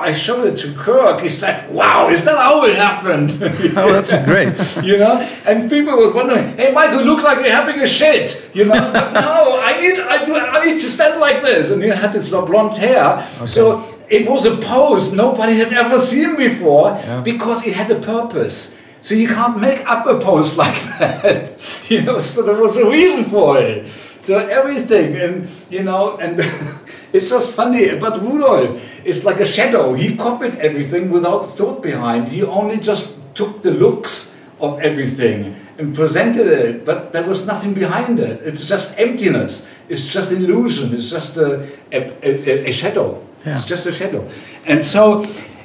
I 0.00 0.14
showed 0.14 0.46
it 0.46 0.56
to 0.58 0.72
Kirk. 0.72 1.20
He 1.20 1.28
said, 1.28 1.70
"Wow, 1.70 2.08
is 2.08 2.24
that 2.24 2.36
how 2.36 2.64
it 2.64 2.74
happened?" 2.74 3.30
Oh, 3.76 3.92
that's 3.92 4.16
great. 4.24 4.56
you 4.82 4.96
know, 4.96 5.20
and 5.44 5.70
people 5.70 5.94
was 5.96 6.14
wondering, 6.14 6.56
"Hey, 6.56 6.72
Michael, 6.72 7.02
look 7.02 7.22
like 7.22 7.38
you're 7.44 7.54
having 7.54 7.78
a 7.80 7.86
shit." 7.86 8.50
You 8.54 8.64
know, 8.64 8.74
no, 8.74 9.60
I 9.60 9.78
need, 9.80 10.00
I 10.00 10.24
do, 10.24 10.36
I 10.36 10.64
need 10.64 10.80
to 10.80 10.88
stand 10.88 11.20
like 11.20 11.42
this, 11.42 11.70
and 11.70 11.82
he 11.82 11.90
had 11.90 12.12
this 12.12 12.30
blonde 12.30 12.78
hair. 12.78 13.28
So 13.46 13.84
it 14.10 14.28
was 14.28 14.44
a 14.44 14.56
pose 14.56 15.12
nobody 15.12 15.54
has 15.54 15.72
ever 15.72 15.98
seen 15.98 16.36
before 16.36 17.00
because 17.22 17.64
it 17.66 17.74
had 17.74 17.90
a 17.90 18.00
purpose. 18.00 18.76
So 19.02 19.14
you 19.14 19.28
can't 19.28 19.58
make 19.58 19.88
up 19.88 20.06
a 20.06 20.18
pose 20.18 20.58
like 20.62 20.76
that. 20.98 21.56
you 21.88 22.02
know, 22.02 22.18
so 22.18 22.42
there 22.42 22.56
was 22.56 22.76
a 22.76 22.88
reason 22.88 23.24
for 23.24 23.58
it. 23.58 23.86
So 24.22 24.36
everything, 24.36 25.16
and 25.16 25.48
you 25.70 25.82
know, 25.82 26.18
and 26.18 26.40
it's 27.12 27.30
just 27.30 27.52
funny. 27.52 27.96
But 27.98 28.20
Rudolf 28.20 29.06
is 29.06 29.24
like 29.24 29.40
a 29.40 29.46
shadow. 29.46 29.94
He 29.94 30.16
copied 30.16 30.56
everything 30.56 31.10
without 31.10 31.56
thought 31.56 31.82
behind. 31.82 32.28
He 32.28 32.42
only 32.42 32.76
just 32.78 33.16
took 33.34 33.62
the 33.62 33.70
looks 33.70 34.36
of 34.60 34.78
everything 34.80 35.56
and 35.78 35.94
presented 35.94 36.46
it, 36.46 36.84
but 36.84 37.12
there 37.12 37.24
was 37.26 37.46
nothing 37.46 37.72
behind 37.72 38.20
it. 38.20 38.42
It's 38.44 38.68
just 38.68 38.98
emptiness. 39.00 39.70
It's 39.88 40.06
just 40.06 40.30
illusion. 40.30 40.92
It's 40.92 41.08
just 41.08 41.38
a, 41.38 41.66
a, 41.90 42.12
a, 42.22 42.68
a 42.68 42.72
shadow. 42.72 43.26
Yeah. 43.44 43.56
It's 43.56 43.66
just 43.66 43.86
a 43.86 43.92
shadow. 43.92 44.26
And 44.66 44.82
so 44.84 45.22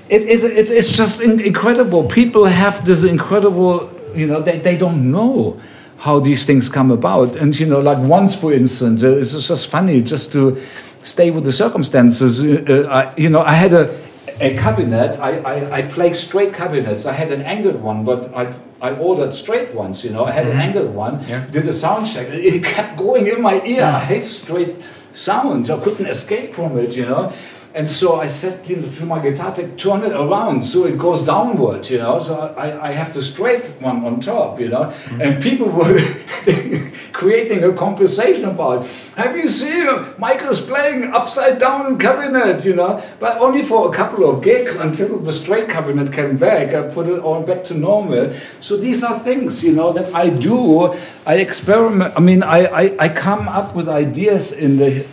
it 0.09 0.21
is, 0.23 0.43
it's, 0.43 0.71
it's 0.71 0.89
just 0.89 1.21
incredible. 1.21 2.07
People 2.07 2.45
have 2.45 2.85
this 2.85 3.03
incredible, 3.03 3.89
you 4.15 4.27
know, 4.27 4.41
they, 4.41 4.59
they 4.59 4.77
don't 4.77 5.11
know 5.11 5.59
how 5.97 6.19
these 6.19 6.45
things 6.45 6.69
come 6.69 6.91
about. 6.91 7.35
And, 7.35 7.57
you 7.59 7.65
know, 7.65 7.79
like 7.79 7.97
once, 7.97 8.35
for 8.35 8.53
instance, 8.53 9.03
uh, 9.03 9.09
it's 9.17 9.47
just 9.47 9.67
funny 9.69 10.01
just 10.01 10.31
to 10.33 10.61
stay 11.03 11.31
with 11.31 11.43
the 11.43 11.51
circumstances. 11.51 12.41
Uh, 12.43 12.63
uh, 12.87 12.93
I, 12.93 13.15
you 13.17 13.29
know, 13.29 13.41
I 13.41 13.53
had 13.53 13.73
a, 13.73 13.97
a 14.39 14.55
cabinet. 14.57 15.19
I, 15.19 15.39
I, 15.39 15.77
I 15.77 15.81
play 15.83 16.13
straight 16.13 16.53
cabinets. 16.53 17.05
I 17.05 17.13
had 17.13 17.31
an 17.31 17.41
angled 17.41 17.81
one, 17.81 18.05
but 18.05 18.33
I, 18.35 18.53
I 18.81 18.91
ordered 18.95 19.33
straight 19.33 19.73
ones, 19.73 20.03
you 20.03 20.11
know. 20.11 20.25
I 20.25 20.31
had 20.31 20.47
an 20.47 20.57
angled 20.57 20.93
one, 20.93 21.23
Yeah. 21.27 21.45
did 21.51 21.67
a 21.67 21.73
sound 21.73 22.07
check. 22.07 22.27
It 22.29 22.63
kept 22.63 22.97
going 22.97 23.27
in 23.27 23.41
my 23.41 23.61
ear. 23.65 23.83
I 23.83 23.99
hate 23.99 24.25
straight 24.25 24.75
sounds. 25.11 25.69
I 25.69 25.79
couldn't 25.79 26.07
escape 26.07 26.53
from 26.53 26.77
it, 26.77 26.95
you 26.95 27.05
know. 27.05 27.33
And 27.75 27.91
so 27.91 28.21
I 28.21 28.27
said 28.27 28.65
you 28.69 28.77
know, 28.77 28.89
to 28.89 29.05
my 29.05 29.19
guitar 29.19 29.53
tech, 29.53 29.77
turn 29.77 30.01
it 30.03 30.13
around 30.13 30.63
so 30.63 30.85
it 30.85 30.97
goes 30.97 31.25
downward, 31.25 31.89
you 31.89 31.97
know. 31.97 32.17
So 32.19 32.55
I, 32.57 32.87
I 32.87 32.91
have 32.93 33.13
the 33.13 33.21
straight 33.21 33.65
one 33.81 34.05
on 34.05 34.21
top, 34.21 34.61
you 34.61 34.69
know. 34.69 34.85
Mm-hmm. 34.85 35.21
And 35.21 35.43
people 35.43 35.67
were 35.67 35.99
creating 37.11 37.65
a 37.65 37.73
conversation 37.73 38.45
about, 38.45 38.87
have 39.17 39.35
you 39.35 39.49
seen 39.49 39.87
Michael's 40.17 40.65
playing 40.65 41.11
upside 41.11 41.59
down 41.59 41.99
cabinet, 41.99 42.63
you 42.63 42.75
know? 42.75 43.03
But 43.19 43.39
only 43.39 43.63
for 43.63 43.89
a 43.89 43.91
couple 43.93 44.23
of 44.23 44.41
gigs 44.41 44.77
until 44.77 45.19
the 45.19 45.33
straight 45.33 45.67
cabinet 45.67 46.13
came 46.13 46.37
back. 46.37 46.73
I 46.73 46.87
put 46.87 47.09
it 47.09 47.19
all 47.19 47.41
back 47.41 47.65
to 47.65 47.73
normal. 47.73 48.33
So 48.61 48.77
these 48.77 49.03
are 49.03 49.19
things, 49.19 49.65
you 49.65 49.73
know, 49.73 49.91
that 49.91 50.15
I 50.15 50.29
do. 50.29 50.95
I 51.25 51.35
experiment. 51.39 52.13
I 52.15 52.21
mean, 52.21 52.41
I, 52.41 52.67
I, 52.67 52.95
I 52.99 53.09
come 53.09 53.49
up 53.49 53.75
with 53.75 53.89
ideas 53.89 54.53
in 54.53 54.77
the 54.77 55.05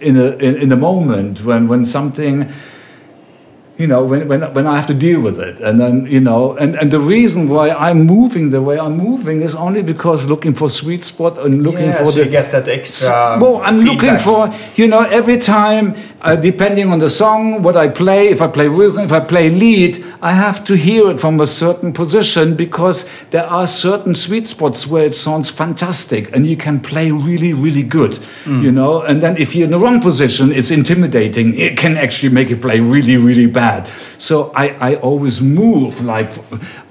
in 0.00 0.16
a 0.16 0.30
in, 0.36 0.56
in 0.56 0.72
a 0.72 0.76
moment 0.76 1.44
when 1.44 1.68
when 1.68 1.84
something 1.84 2.50
you 3.78 3.86
know 3.86 4.04
when, 4.04 4.28
when 4.28 4.42
when 4.54 4.66
I 4.66 4.76
have 4.76 4.86
to 4.88 4.94
deal 4.94 5.20
with 5.20 5.38
it 5.38 5.60
and 5.60 5.78
then 5.80 6.06
you 6.06 6.20
know 6.20 6.56
and, 6.56 6.74
and 6.74 6.90
the 6.90 7.00
reason 7.00 7.48
why 7.48 7.70
I'm 7.70 8.06
moving 8.06 8.50
the 8.50 8.62
way 8.62 8.78
I'm 8.78 8.96
moving 8.96 9.42
is 9.42 9.54
only 9.54 9.82
because 9.82 10.26
looking 10.26 10.54
for 10.54 10.68
sweet 10.68 11.04
spot 11.04 11.38
and 11.38 11.62
looking 11.62 11.86
yeah, 11.86 11.98
for 11.98 12.06
so 12.06 12.10
the 12.12 12.24
you 12.24 12.30
get 12.30 12.52
that 12.52 12.68
extra. 12.68 13.38
well, 13.40 13.60
I'm 13.62 13.80
looking 13.80 14.16
for, 14.18 14.52
you 14.76 14.88
know, 14.88 15.00
every 15.00 15.38
time, 15.38 15.94
uh, 16.20 16.36
depending 16.36 16.90
on 16.92 16.98
the 16.98 17.10
song, 17.10 17.62
what 17.62 17.76
I 17.76 17.88
play, 17.88 18.28
if 18.28 18.40
I 18.40 18.48
play 18.48 18.68
rhythm, 18.68 19.04
if 19.04 19.12
I 19.12 19.20
play 19.20 19.50
lead, 19.50 20.04
I 20.20 20.32
have 20.32 20.64
to 20.64 20.76
hear 20.76 21.10
it 21.10 21.20
from 21.20 21.40
a 21.40 21.46
certain 21.46 21.92
position 21.92 22.56
because 22.56 23.08
there 23.30 23.46
are 23.46 23.66
certain 23.66 24.14
sweet 24.14 24.48
spots 24.48 24.86
where 24.86 25.04
it 25.04 25.14
sounds 25.14 25.48
fantastic 25.50 26.34
and 26.34 26.46
you 26.46 26.56
can 26.56 26.80
play 26.80 27.10
really, 27.12 27.52
really 27.52 27.84
good, 27.84 28.18
you 28.46 28.72
know. 28.72 29.02
And 29.02 29.22
then 29.22 29.36
if 29.36 29.54
you're 29.54 29.66
in 29.66 29.70
the 29.70 29.78
wrong 29.78 30.00
position, 30.00 30.50
it's 30.50 30.70
intimidating. 30.70 31.56
It 31.56 31.76
can 31.76 31.96
actually 31.96 32.30
make 32.30 32.48
you 32.50 32.56
play 32.56 32.80
really, 32.80 33.16
really 33.16 33.46
bad. 33.46 33.67
So 34.18 34.52
I, 34.54 34.68
I 34.80 34.94
always 34.96 35.40
move 35.40 36.04
like 36.04 36.30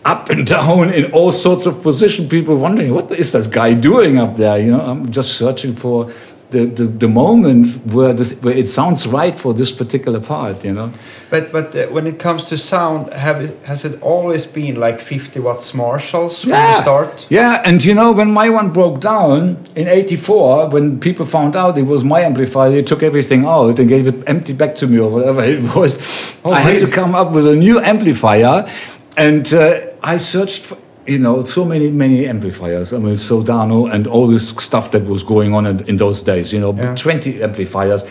up 0.06 0.30
and 0.30 0.46
down 0.58 0.90
in 0.94 1.12
all 1.12 1.32
sorts 1.32 1.66
of 1.66 1.82
positions. 1.82 2.30
People 2.30 2.58
wondering, 2.58 2.94
what 2.94 3.12
is 3.12 3.32
this 3.32 3.48
guy 3.48 3.74
doing 3.74 4.18
up 4.18 4.36
there? 4.36 4.58
You 4.60 4.72
know, 4.72 4.82
I'm 4.82 5.12
just 5.12 5.38
searching 5.38 5.76
for 5.76 6.12
the, 6.50 6.66
the, 6.66 6.86
the 6.86 7.08
moment 7.08 7.86
where, 7.88 8.14
this, 8.14 8.34
where 8.42 8.56
it 8.56 8.70
sounds 8.70 9.06
right 9.06 9.38
for 9.38 9.54
this 9.54 9.72
particular 9.72 10.20
part, 10.20 10.64
you 10.64 10.74
know. 10.74 10.94
But 11.30 11.52
but 11.52 11.76
uh, 11.76 11.88
when 11.88 12.08
it 12.08 12.20
comes 12.20 12.46
to 12.46 12.58
sound, 12.58 13.12
have 13.12 13.42
it, 13.42 13.58
has 13.66 13.84
it 13.84 14.02
always 14.02 14.46
been 14.46 14.80
like 14.80 15.02
50 15.02 15.42
watts 15.42 15.74
Marshalls 15.74 16.42
from 16.42 16.52
the 16.52 16.82
start? 16.82 17.28
Yeah, 17.30 17.62
and 17.66 17.84
you 17.84 17.94
know, 17.94 18.14
when 18.14 18.32
my 18.32 18.50
one 18.50 18.72
broke 18.72 19.02
down 19.02 19.58
in 19.76 19.90
84, 19.90 20.70
when 20.70 21.00
people 21.02 21.26
found 21.26 21.58
out 21.58 21.78
it 21.78 21.84
was 21.84 22.04
my 22.06 22.22
amplifier, 22.22 22.70
they 22.70 22.82
took 22.82 23.04
everything 23.04 23.44
out 23.44 23.78
and 23.78 23.90
gave 23.90 24.08
it 24.08 24.24
empty 24.26 24.54
back 24.54 24.76
to 24.76 24.88
me 24.88 25.00
or 25.00 25.10
whatever 25.10 25.44
it 25.46 25.76
was. 25.76 26.38
Oh, 26.46 26.54
I 26.54 26.62
had 26.62 26.80
to 26.80 26.90
come 26.90 27.14
up 27.14 27.32
with 27.34 27.46
a 27.46 27.56
new 27.56 27.82
amplifier, 27.82 28.72
and 29.18 29.54
uh, 29.54 29.82
I 30.02 30.18
searched 30.18 30.66
for. 30.66 30.78
You 31.08 31.20
know, 31.20 31.44
so 31.46 31.64
many, 31.66 31.90
many 31.92 32.28
amplifiers. 32.28 32.92
I 32.94 32.98
mean, 32.98 33.16
Soldano 33.16 33.90
and 33.92 34.08
all 34.08 34.28
this 34.28 34.50
stuff 34.50 34.92
that 34.92 35.06
was 35.06 35.24
going 35.24 35.54
on 35.54 35.66
in, 35.66 35.80
in 35.88 35.98
those 35.98 36.22
days. 36.22 36.52
You 36.52 36.60
know, 36.60 36.74
Yeah. 36.74 36.96
20 36.96 37.42
amplifiers, 37.44 38.04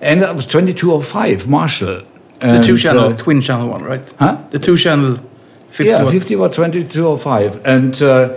and 0.00 0.20
that 0.22 0.34
was 0.34 0.46
2205 0.46 1.48
Marshall. 1.48 2.02
The 2.40 2.48
And, 2.48 2.64
two 2.64 2.76
channel, 2.76 3.04
uh, 3.12 3.16
twin 3.16 3.40
channel 3.40 3.68
one, 3.68 3.82
right? 3.84 4.02
Huh? 4.18 4.36
The 4.50 4.58
two 4.58 4.76
channel 4.76 5.18
50 5.70 5.90
yeah, 5.90 6.02
watt. 6.02 6.12
50 6.12 6.34
or 6.36 6.48
2205. 6.48 7.60
And 7.64 8.02
uh, 8.02 8.34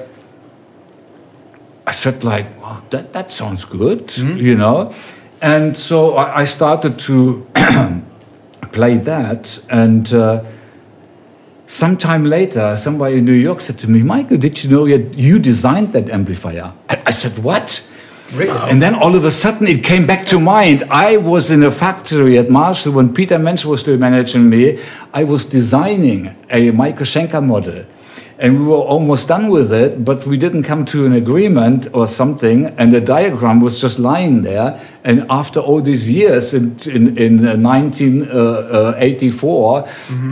I 1.85 1.91
said, 1.91 2.23
like, 2.23 2.59
wow, 2.61 2.81
that, 2.89 3.13
that 3.13 3.31
sounds 3.31 3.65
good, 3.65 4.15
you 4.17 4.55
know? 4.55 4.91
And 5.41 5.77
so 5.77 6.15
I, 6.15 6.41
I 6.41 6.43
started 6.45 6.97
to 6.99 7.45
play 8.71 8.97
that. 8.97 9.59
And 9.69 10.13
uh, 10.13 10.43
sometime 11.67 12.25
later, 12.25 12.75
somebody 12.75 13.17
in 13.17 13.25
New 13.25 13.33
York 13.33 13.61
said 13.61 13.77
to 13.79 13.89
me, 13.89 14.01
Michael, 14.01 14.37
did 14.37 14.63
you 14.63 14.69
know 14.69 14.85
you 14.85 15.39
designed 15.39 15.93
that 15.93 16.09
amplifier? 16.09 16.73
I, 16.89 17.03
I 17.07 17.11
said, 17.11 17.37
what? 17.43 17.87
Really? 18.33 18.57
And 18.69 18.81
then 18.81 18.95
all 18.95 19.15
of 19.15 19.23
a 19.23 19.31
sudden 19.31 19.67
it 19.67 19.83
came 19.83 20.05
back 20.05 20.25
to 20.27 20.39
mind. 20.39 20.83
I 20.89 21.17
was 21.17 21.49
in 21.49 21.63
a 21.63 21.71
factory 21.71 22.37
at 22.37 22.49
Marshall 22.49 22.93
when 22.93 23.13
Peter 23.13 23.39
Mensch 23.39 23.63
was 23.63 23.81
still 23.81 23.97
managing 23.97 24.49
me. 24.49 24.79
I 25.13 25.23
was 25.23 25.45
designing 25.45 26.35
a 26.49 26.71
Michael 26.71 27.05
Schenker 27.05 27.45
model. 27.45 27.85
And 28.39 28.59
we 28.59 28.65
were 28.65 28.75
almost 28.75 29.29
done 29.29 29.49
with 29.49 29.73
it, 29.73 30.05
but 30.05 30.27
we 30.27 30.37
didn't 30.37 30.61
come 30.61 30.85
to 30.85 31.07
an 31.07 31.13
agreement 31.13 31.87
or 31.91 32.05
something. 32.05 32.67
And 32.77 32.93
the 32.93 33.01
diagram 33.01 33.61
was 33.61 33.81
just 33.81 33.97
lying 33.97 34.43
there. 34.43 34.79
And 35.03 35.25
after 35.29 35.59
all 35.59 35.81
these 35.81 36.11
years 36.11 36.53
in, 36.53 36.77
in, 36.85 37.17
in 37.17 37.47
uh, 37.47 37.57
1984, 37.57 39.89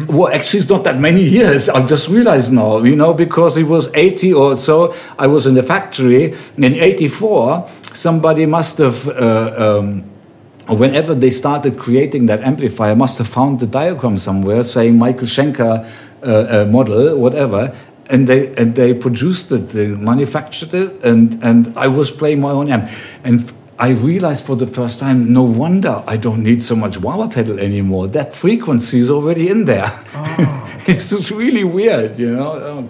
well, 0.07 0.31
actually, 0.31 0.59
it's 0.59 0.69
not 0.69 0.83
that 0.83 0.99
many 0.99 1.23
years. 1.23 1.67
I 1.67 1.83
just 1.83 2.07
realized 2.07 2.53
now, 2.53 2.83
you 2.83 2.95
know, 2.95 3.11
because 3.13 3.57
it 3.57 3.63
was 3.63 3.91
80 3.95 4.33
or 4.33 4.55
so, 4.55 4.93
I 5.17 5.25
was 5.25 5.47
in 5.47 5.55
the 5.55 5.63
factory. 5.63 6.35
In 6.57 6.75
84, 6.75 7.67
somebody 7.93 8.45
must 8.45 8.77
have. 8.77 9.07
Uh, 9.07 9.79
um, 9.79 10.03
whenever 10.67 11.13
they 11.13 11.29
started 11.29 11.77
creating 11.77 12.25
that 12.25 12.41
amplifier, 12.41 12.95
must 12.95 13.19
have 13.19 13.27
found 13.27 13.59
the 13.59 13.67
diagram 13.67 14.17
somewhere 14.17 14.63
saying 14.63 14.97
Michael 14.97 15.27
Schenker 15.27 15.87
uh, 16.23 16.27
uh, 16.27 16.65
model, 16.71 17.19
whatever, 17.19 17.71
and 18.09 18.27
they 18.27 18.53
and 18.55 18.75
they 18.75 18.93
produced 18.93 19.51
it, 19.51 19.69
they 19.69 19.87
manufactured 19.87 20.73
it, 20.73 21.03
and 21.03 21.43
and 21.43 21.77
I 21.77 21.87
was 21.87 22.11
playing 22.11 22.41
my 22.41 22.51
own 22.51 22.69
amp, 22.71 22.89
and 23.23 23.51
I 23.77 23.89
realized 23.89 24.45
for 24.45 24.55
the 24.55 24.67
first 24.67 24.99
time, 24.99 25.33
no 25.33 25.43
wonder 25.43 26.01
I 26.07 26.15
don't 26.15 26.43
need 26.43 26.63
so 26.63 26.75
much 26.75 26.97
wah 26.97 27.27
pedal 27.27 27.59
anymore. 27.59 28.07
That 28.07 28.33
frequency 28.33 28.99
is 28.99 29.09
already 29.09 29.49
in 29.49 29.65
there. 29.65 29.91
it's 30.87 31.09
just 31.09 31.31
really 31.31 31.65
weird, 31.65 32.17
you 32.17 32.31
know. 32.31 32.87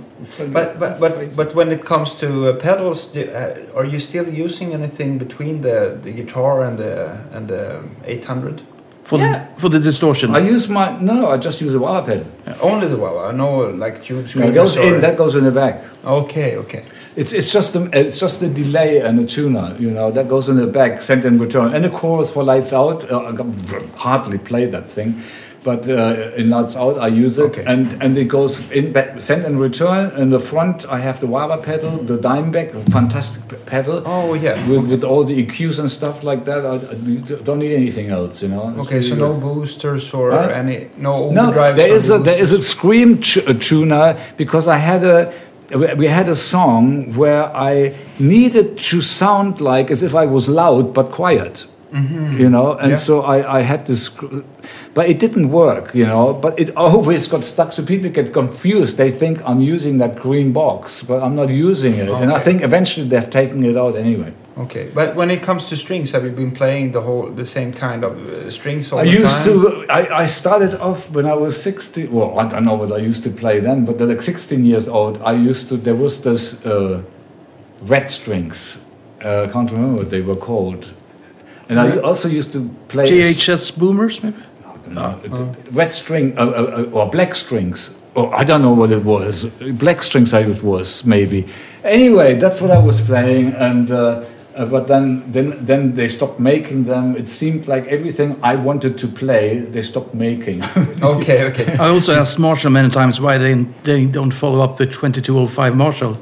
But 0.51 0.79
but 0.79 0.99
but 0.99 1.35
but 1.35 1.55
when 1.55 1.71
it 1.71 1.85
comes 1.85 2.13
to 2.15 2.49
uh, 2.49 2.55
pedals, 2.57 3.07
do, 3.07 3.23
uh, 3.23 3.75
are 3.75 3.85
you 3.85 3.99
still 3.99 4.29
using 4.29 4.73
anything 4.73 5.17
between 5.17 5.61
the, 5.61 5.97
the 6.01 6.11
guitar 6.11 6.63
and 6.63 6.77
the 6.77 7.17
and 7.31 7.47
the 7.47 7.81
800? 8.05 8.61
For, 9.05 9.17
Yeah. 9.19 9.31
the, 9.55 9.61
for 9.61 9.69
the 9.69 9.79
distortion. 9.79 10.35
I 10.35 10.39
use 10.39 10.67
my 10.67 10.85
no, 10.99 11.29
I 11.33 11.37
just 11.37 11.61
use 11.61 11.73
a 11.75 11.79
wah 11.79 12.01
pedal. 12.01 12.25
Only 12.61 12.87
the 12.87 12.97
wah. 12.97 13.29
I 13.29 13.31
know 13.31 13.69
like 13.83 14.03
tube 14.03 14.25
It 14.25 14.29
screamers. 14.29 14.55
goes 14.55 14.75
in, 14.77 15.01
that 15.01 15.15
goes 15.17 15.35
in 15.35 15.43
the 15.43 15.51
back. 15.51 15.75
Okay, 16.03 16.57
okay. 16.57 16.83
It's, 17.15 17.31
it's 17.31 17.49
just 17.53 17.71
the 17.73 17.81
it's 17.93 18.19
just 18.19 18.41
the 18.41 18.49
delay 18.49 18.99
and 18.99 19.17
the 19.17 19.25
tuner, 19.25 19.67
you 19.79 19.89
know, 19.97 20.11
that 20.11 20.27
goes 20.27 20.49
in 20.49 20.57
the 20.57 20.67
back, 20.67 21.01
send 21.01 21.23
and 21.23 21.39
return, 21.39 21.73
and 21.73 21.81
the 21.85 21.89
chorus 21.89 22.29
for 22.33 22.43
lights 22.43 22.73
out. 22.73 23.09
Uh, 23.09 23.31
I 23.31 23.97
hardly 23.97 24.37
play 24.37 24.65
that 24.65 24.89
thing, 24.89 25.21
but 25.65 25.81
uh, 25.89 26.39
in 26.39 26.45
Lights 26.55 26.75
Out 26.83 26.95
I 27.07 27.07
use 27.25 27.35
it, 27.39 27.45
Okay. 27.49 27.63
and 27.73 27.85
and 28.03 28.11
it 28.23 28.27
goes 28.37 28.51
in 28.71 28.85
back, 28.93 29.09
send 29.19 29.41
and 29.49 29.55
return. 29.67 30.03
In 30.21 30.29
the 30.29 30.39
front 30.51 30.77
I 30.97 30.99
have 31.07 31.17
the 31.19 31.27
wah 31.33 31.57
pedal, 31.69 31.91
the 32.11 32.17
Dimebag, 32.27 32.67
a 32.75 32.81
fantastic 32.97 33.43
pedal. 33.65 33.97
Oh 34.05 34.35
yeah. 34.45 34.55
With, 34.69 34.83
with 34.91 35.03
all 35.03 35.23
the 35.29 35.35
EQs 35.43 35.79
and 35.81 35.89
stuff 35.99 36.23
like 36.29 36.41
that, 36.49 36.61
I, 36.73 36.75
I 36.93 37.41
don't 37.47 37.59
need 37.59 37.73
anything 37.83 38.07
else, 38.17 38.35
you 38.43 38.49
know. 38.53 38.69
It's 38.69 38.87
Okay, 38.87 39.01
so 39.01 39.15
really 39.15 39.27
no 39.27 39.33
boosters 39.45 40.13
or 40.13 40.31
Huh? 40.31 40.61
any 40.61 40.77
no 40.97 41.31
No, 41.31 41.45
there 41.51 41.89
a 42.11 42.19
there 42.29 42.39
is 42.43 42.51
a 42.51 42.61
scream 42.61 43.09
a 43.53 43.53
tuner 43.67 44.07
because 44.37 44.65
I 44.75 44.77
had 44.91 45.03
a 45.03 45.17
we- 45.97 46.07
had 46.19 46.29
a 46.29 46.35
song 46.35 46.83
where 47.21 47.45
I 47.71 47.73
needed 48.19 48.67
to 48.91 49.01
sound 49.01 49.59
like 49.71 49.87
as 49.95 50.01
if 50.03 50.13
I 50.13 50.25
was 50.35 50.47
loud 50.47 50.93
but 50.93 51.07
quiet. 51.11 51.55
You 52.41 52.49
know, 52.49 52.67
and. 52.81 52.89
Yeah. 52.89 52.97
so 53.07 53.13
I, 53.35 53.59
I 53.59 53.61
had 53.71 53.85
this, 53.85 54.09
but 54.95 55.09
it 55.09 55.19
didn't 55.19 55.49
work. 55.49 55.93
You 55.93 56.07
know, 56.07 56.33
but 56.33 56.57
it 56.59 56.75
always 56.75 57.27
got 57.27 57.43
stuck. 57.43 57.71
So 57.73 57.85
people 57.85 58.09
get 58.09 58.33
confused. 58.33 58.97
They 58.97 59.11
think 59.11 59.43
I'm 59.45 59.59
using 59.59 59.99
that 59.99 60.15
green 60.15 60.51
box, 60.53 61.03
but 61.03 61.21
I'm 61.21 61.35
not 61.35 61.49
using 61.49 61.93
it. 61.93 62.09
And 62.09 62.31
I 62.31 62.39
think 62.39 62.63
eventually 62.63 63.07
they've 63.07 63.29
taken 63.29 63.63
it 63.63 63.77
out 63.77 63.95
anyway. 63.95 64.33
Okay, 64.57 64.89
but 64.93 65.15
when 65.15 65.29
it 65.31 65.43
comes 65.43 65.67
to 65.67 65.75
strings, 65.75 66.11
have 66.11 66.23
you 66.23 66.31
been 66.31 66.53
playing 66.53 66.93
the 66.93 67.01
whole 67.01 67.29
the 67.29 67.45
same 67.45 67.73
kind 67.73 68.05
of 68.05 68.13
uh, 68.17 68.49
strings 68.49 68.89
all 68.91 69.03
the 69.03 69.05
time? 69.05 69.11
I 69.11 69.15
the 69.15 69.21
used 69.21 69.37
time? 69.37 69.61
to. 69.61 69.85
I, 69.89 70.21
I 70.23 70.25
started 70.27 70.79
off 70.79 71.11
when 71.11 71.25
I 71.25 71.33
was 71.33 71.61
16. 71.61 72.09
Well, 72.09 72.39
I 72.39 72.47
don't 72.47 72.63
know 72.63 72.75
what 72.75 72.91
I 72.93 72.99
used 73.09 73.23
to 73.23 73.29
play 73.29 73.59
then, 73.59 73.83
but 73.83 73.99
like 73.99 74.21
16 74.21 74.63
years 74.63 74.87
old, 74.87 75.21
I 75.21 75.33
used 75.33 75.67
to. 75.69 75.77
There 75.77 75.95
was 75.95 76.21
this 76.21 76.65
uh, 76.65 77.03
red 77.81 78.09
strings. 78.09 78.81
Uh, 79.21 79.43
I 79.43 79.47
can't 79.47 79.69
remember 79.71 80.03
what 80.03 80.09
they 80.09 80.21
were 80.21 80.37
called. 80.37 80.93
And 81.67 81.79
I 81.79 81.97
also 81.97 82.29
used 82.29 82.53
to 82.53 82.69
play 82.87 83.07
GHS 83.07 83.77
boomers, 83.77 84.23
maybe? 84.23 84.44
I 84.87 84.93
don't 84.93 85.29
know, 85.29 85.55
it- 85.67 85.73
red 85.73 85.93
string 85.93 86.37
uh, 86.37 86.41
uh, 86.41 86.85
uh, 86.91 86.97
or 86.99 87.09
black 87.09 87.35
strings. 87.35 87.95
Oh, 88.15 88.29
I 88.29 88.43
don't 88.45 88.61
know 88.61 88.73
what 88.73 88.91
it 88.91 89.03
was. 89.03 89.45
Black 89.73 90.01
strings, 90.03 90.33
I 90.33 90.39
it 90.41 90.63
was 90.63 91.03
maybe. 91.05 91.45
Anyway, 91.83 92.35
that's 92.35 92.61
what 92.61 92.71
I 92.71 92.77
was 92.77 93.01
playing, 93.01 93.53
and 93.55 93.91
uh, 93.91 94.23
uh, 94.55 94.65
but 94.65 94.87
then 94.87 95.23
then 95.33 95.65
then 95.65 95.93
they 95.95 96.07
stopped 96.07 96.39
making 96.39 96.85
them. 96.85 97.15
It 97.17 97.27
seemed 97.27 97.67
like 97.67 97.85
everything 97.87 98.37
I 98.41 98.55
wanted 98.55 98.97
to 98.99 99.07
play, 99.07 99.59
they 99.59 99.81
stopped 99.81 100.13
making. 100.13 100.63
Okay, 101.03 101.43
okay. 101.51 101.73
I 101.77 101.89
also 101.89 102.13
asked 102.13 102.39
Marshall 102.39 102.71
many 102.71 102.89
times 102.89 103.19
why 103.19 103.37
they 103.37 103.65
they 103.83 104.05
don't 104.05 104.31
follow 104.33 104.61
up 104.63 104.77
the 104.77 104.85
2205 104.85 105.75
Marshall. 105.75 106.15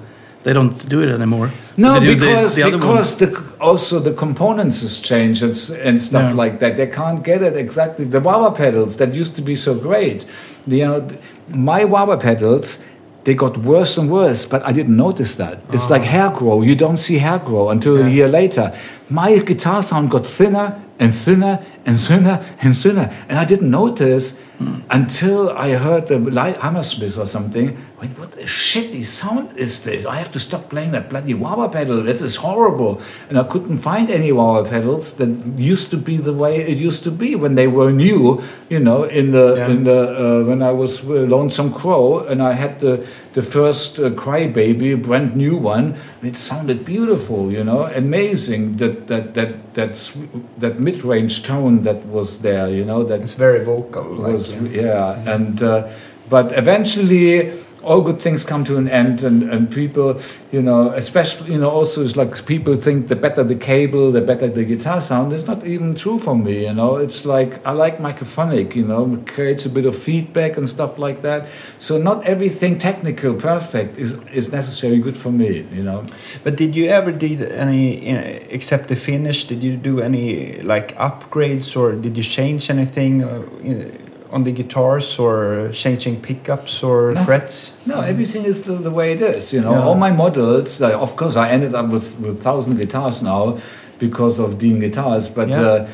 They 0.43 0.51
don't 0.51 0.89
do 0.89 1.01
it 1.01 1.09
anymore. 1.09 1.51
No, 1.77 1.99
the- 1.99 2.13
because 2.13 2.55
the 2.55 2.63
one. 2.63 2.71
because 2.71 3.17
the, 3.17 3.43
also 3.61 3.99
the 3.99 4.13
components 4.13 4.81
has 4.81 4.99
changed 4.99 5.41
and, 5.41 5.55
and 5.81 6.01
stuff 6.01 6.29
Yeah. 6.29 6.33
like 6.33 6.59
that. 6.59 6.75
They 6.75 6.87
can't 6.87 7.23
get 7.23 7.41
it 7.41 7.55
exactly. 7.55 8.05
The 8.05 8.19
wah 8.19 8.51
pedals 8.51 8.97
that 8.97 9.13
used 9.13 9.35
to 9.37 9.41
be 9.41 9.55
so 9.55 9.73
great, 9.73 10.25
you 10.67 10.83
uh, 10.83 10.99
know, 10.99 11.07
my 11.49 11.85
wah 11.85 12.15
pedals. 12.17 12.83
They 13.23 13.35
got 13.35 13.57
worse 13.57 13.97
and 13.97 14.11
worse, 14.11 14.43
but 14.45 14.65
I 14.65 14.73
didn't 14.73 14.97
notice 14.97 15.35
that. 15.35 15.59
It's 15.71 15.89
like 15.89 16.01
ah. 16.01 16.13
hair 16.15 16.29
grow. 16.29 16.61
You 16.61 16.75
don't 16.75 16.97
see 16.97 17.19
hair 17.19 17.39
grow 17.39 17.69
until 17.69 17.95
a 17.95 18.09
year 18.09 18.27
later. 18.27 18.73
My 19.09 19.37
guitar 19.37 19.81
sound 19.81 20.11
got 20.11 20.27
thinner 20.27 20.83
and 20.99 21.15
thinner 21.15 21.63
and 21.85 21.97
thinner 21.97 22.43
and 22.61 22.77
thinner, 22.77 23.13
and 23.29 23.37
I 23.37 23.45
didn't 23.45 23.71
notice 23.71 24.37
hmm. 24.57 24.81
until 24.89 25.49
I 25.51 25.71
heard 25.75 26.07
the 26.07 26.19
light 26.19 26.57
Hammersmith 26.57 27.17
or 27.17 27.25
something. 27.25 27.77
What 28.17 28.35
a 28.35 28.45
shitty 28.45 29.05
sound 29.05 29.57
is 29.57 29.83
this? 29.83 30.05
I 30.05 30.15
have 30.17 30.31
to 30.33 30.39
stop 30.39 30.69
playing 30.69 30.91
that 30.91 31.09
bloody 31.09 31.33
wah 31.33 31.55
wah 31.57 31.67
pedal. 31.67 32.01
This 32.03 32.21
is 32.21 32.35
horrible. 32.37 33.01
And 33.29 33.37
I 33.37 33.43
couldn't 33.43 33.77
find 33.77 34.09
any 34.09 34.31
wah 34.31 34.61
wah 34.61 34.69
pedals 34.69 35.13
that 35.17 35.29
used 35.57 35.89
to 35.91 35.97
be 35.97 36.17
the 36.17 36.33
way 36.33 36.57
it 36.61 36.77
used 36.77 37.03
to 37.03 37.11
be 37.11 37.35
when 37.35 37.55
they 37.55 37.67
were 37.67 37.91
new. 37.91 38.41
You 38.69 38.79
know, 38.79 39.03
in 39.03 39.31
the 39.31 39.55
Yeah. 39.57 39.69
in 39.69 39.83
the 39.83 39.99
uh, 40.23 40.43
when 40.47 40.61
I 40.61 40.71
was 40.71 41.03
Lonesome 41.03 41.71
Crow 41.73 42.19
and 42.29 42.41
I 42.41 42.53
had 42.53 42.79
the 42.79 43.05
the 43.33 43.41
first 43.41 43.99
uh, 43.99 44.09
Crybaby, 44.11 45.01
brand 45.01 45.35
new 45.35 45.55
one. 45.57 45.95
It 46.21 46.35
sounded 46.35 46.85
beautiful. 46.85 47.51
You 47.51 47.63
know, 47.63 47.85
amazing 47.95 48.77
that 48.77 49.07
that 49.07 49.33
that 49.35 49.73
that's 49.73 50.17
that 50.59 50.79
mid 50.79 51.03
range 51.03 51.43
tone 51.43 51.83
that 51.83 52.05
was 52.05 52.41
there. 52.41 52.67
You 52.69 52.85
know 52.85 53.03
that 53.03 53.21
It's 53.21 53.33
very 53.33 53.63
vocal. 53.63 54.03
Like, 54.03 54.31
was 54.33 54.53
yeah. 54.53 54.81
yeah 54.81 55.33
and 55.35 55.61
uh, 55.63 55.87
but 56.29 56.51
eventually 56.57 57.51
all 57.83 58.01
good 58.01 58.19
things 58.21 58.43
come 58.43 58.63
to 58.63 58.77
an 58.77 58.87
end 58.87 59.23
and, 59.23 59.43
and 59.43 59.71
people 59.71 60.19
you 60.51 60.61
know 60.61 60.91
especially 60.91 61.51
you 61.51 61.57
know 61.59 61.69
also 61.69 62.03
it's 62.03 62.15
like 62.15 62.45
people 62.45 62.75
think 62.75 63.07
the 63.07 63.15
better 63.15 63.43
the 63.43 63.55
cable 63.55 64.11
the 64.11 64.21
better 64.21 64.47
the 64.47 64.63
guitar 64.63 65.01
sound. 65.01 65.33
It's 65.33 65.47
not 65.47 65.65
even 65.65 65.95
true 65.95 66.19
for 66.19 66.35
me 66.35 66.65
you 66.65 66.73
know. 66.73 66.95
It's 66.95 67.25
like 67.25 67.65
i 67.65 67.71
like 67.71 67.97
microphonic 67.97 68.75
you 68.75 68.85
know 68.85 69.13
it 69.13 69.27
creates 69.27 69.65
a 69.65 69.69
bit 69.69 69.85
of 69.85 69.95
feedback 69.95 70.57
and 70.57 70.67
stuff 70.67 70.97
like 70.97 71.21
that. 71.23 71.47
So 71.79 71.97
not 71.97 72.25
everything 72.25 72.77
technical 72.79 73.33
perfect 73.33 73.97
is 73.97 74.13
is 74.31 74.51
necessarily 74.51 74.99
good 74.99 75.17
for 75.17 75.31
me 75.31 75.65
you 75.71 75.83
know. 75.83 76.05
But 76.43 76.55
did 76.55 76.75
you 76.75 76.87
ever 76.89 77.11
did 77.11 77.41
any, 77.41 78.15
uh, 78.15 78.21
except 78.49 78.87
the 78.87 78.95
finish? 78.95 79.45
Did 79.45 79.61
you 79.63 79.75
do 79.77 79.99
any 79.99 80.61
like 80.61 80.95
upgrades 80.95 81.75
or 81.75 81.93
did 81.95 82.17
you 82.17 82.23
change 82.23 82.69
anything 82.69 83.23
uh, 83.23 83.43
in- 83.61 84.12
on 84.33 84.43
the 84.43 84.51
guitars 84.51 85.19
or 85.19 85.69
changing 85.71 86.19
pickups 86.21 86.83
or 86.83 87.11
Nothing. 87.11 87.25
frets? 87.25 87.71
No, 87.85 88.01
everything 88.01 88.45
is 88.45 88.61
the, 88.63 88.73
the 88.73 88.91
way 88.91 89.11
it 89.13 89.21
is. 89.21 89.53
You 89.53 89.61
know, 89.61 89.71
Yeah. 89.73 89.85
all 89.87 89.95
my 89.95 90.11
models. 90.11 90.79
Like, 90.81 90.95
of 90.95 91.15
course, 91.15 91.35
I 91.35 91.49
ended 91.53 91.73
up 91.75 91.91
with 91.91 92.07
with 92.19 92.41
thousand 92.41 92.77
guitars 92.77 93.21
now 93.21 93.57
because 93.99 94.39
of 94.43 94.57
Dean 94.57 94.79
guitars, 94.79 95.29
but. 95.29 95.47
Yeah. 95.49 95.61
Uh, 95.61 95.87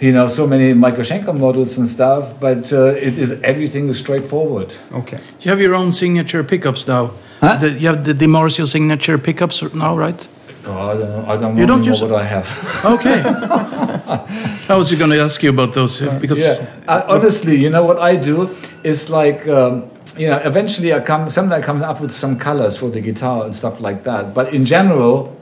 you 0.00 0.12
know, 0.12 0.28
so 0.28 0.46
many 0.46 0.74
Michael 0.74 1.02
Schenker 1.04 1.34
models 1.36 1.76
and 1.78 1.88
stuff, 1.88 2.38
but 2.40 2.72
uh, 2.72 3.06
it 3.06 3.18
is 3.18 3.32
everything 3.42 3.88
is 3.88 3.98
straightforward. 3.98 4.72
Okay. 4.92 5.18
You 5.40 5.50
have 5.50 5.60
your 5.60 5.74
own 5.74 5.90
signature 5.92 6.44
pickups 6.44 6.86
now. 6.86 7.10
Huh? 7.40 7.56
The, 7.58 7.70
you 7.70 7.88
have 7.88 8.04
the 8.04 8.14
DiMarzio 8.14 8.64
signature 8.66 9.18
pickups 9.18 9.60
now, 9.74 9.96
right? 9.98 10.28
No, 10.64 10.72
I 10.90 10.94
don't 10.98 11.10
know. 11.10 11.24
I 11.32 11.36
don't 11.36 11.56
You 11.58 11.66
know 11.66 11.74
don't 11.74 11.82
use- 11.92 12.00
what 12.00 12.12
I 12.12 12.24
have. 12.34 12.46
Okay. 12.94 13.18
I 14.68 14.76
was 14.76 14.92
going 14.94 15.10
to 15.10 15.20
ask 15.20 15.42
you 15.42 15.50
about 15.50 15.72
those 15.72 16.00
because 16.20 16.40
yeah, 16.40 16.66
I, 16.86 17.00
honestly, 17.02 17.56
you 17.56 17.70
know 17.70 17.84
what 17.84 17.98
I 17.98 18.16
do 18.16 18.54
is 18.84 19.08
like, 19.08 19.46
um, 19.48 19.90
you 20.16 20.28
know, 20.28 20.36
eventually 20.44 20.92
I 20.92 21.00
come, 21.00 21.30
sometimes 21.30 21.62
I 21.62 21.66
come 21.66 21.82
up 21.82 22.00
with 22.00 22.12
some 22.12 22.38
colors 22.38 22.76
for 22.76 22.90
the 22.90 23.00
guitar 23.00 23.44
and 23.44 23.54
stuff 23.54 23.80
like 23.80 24.04
that. 24.04 24.34
But 24.34 24.52
in 24.52 24.64
general, 24.66 25.34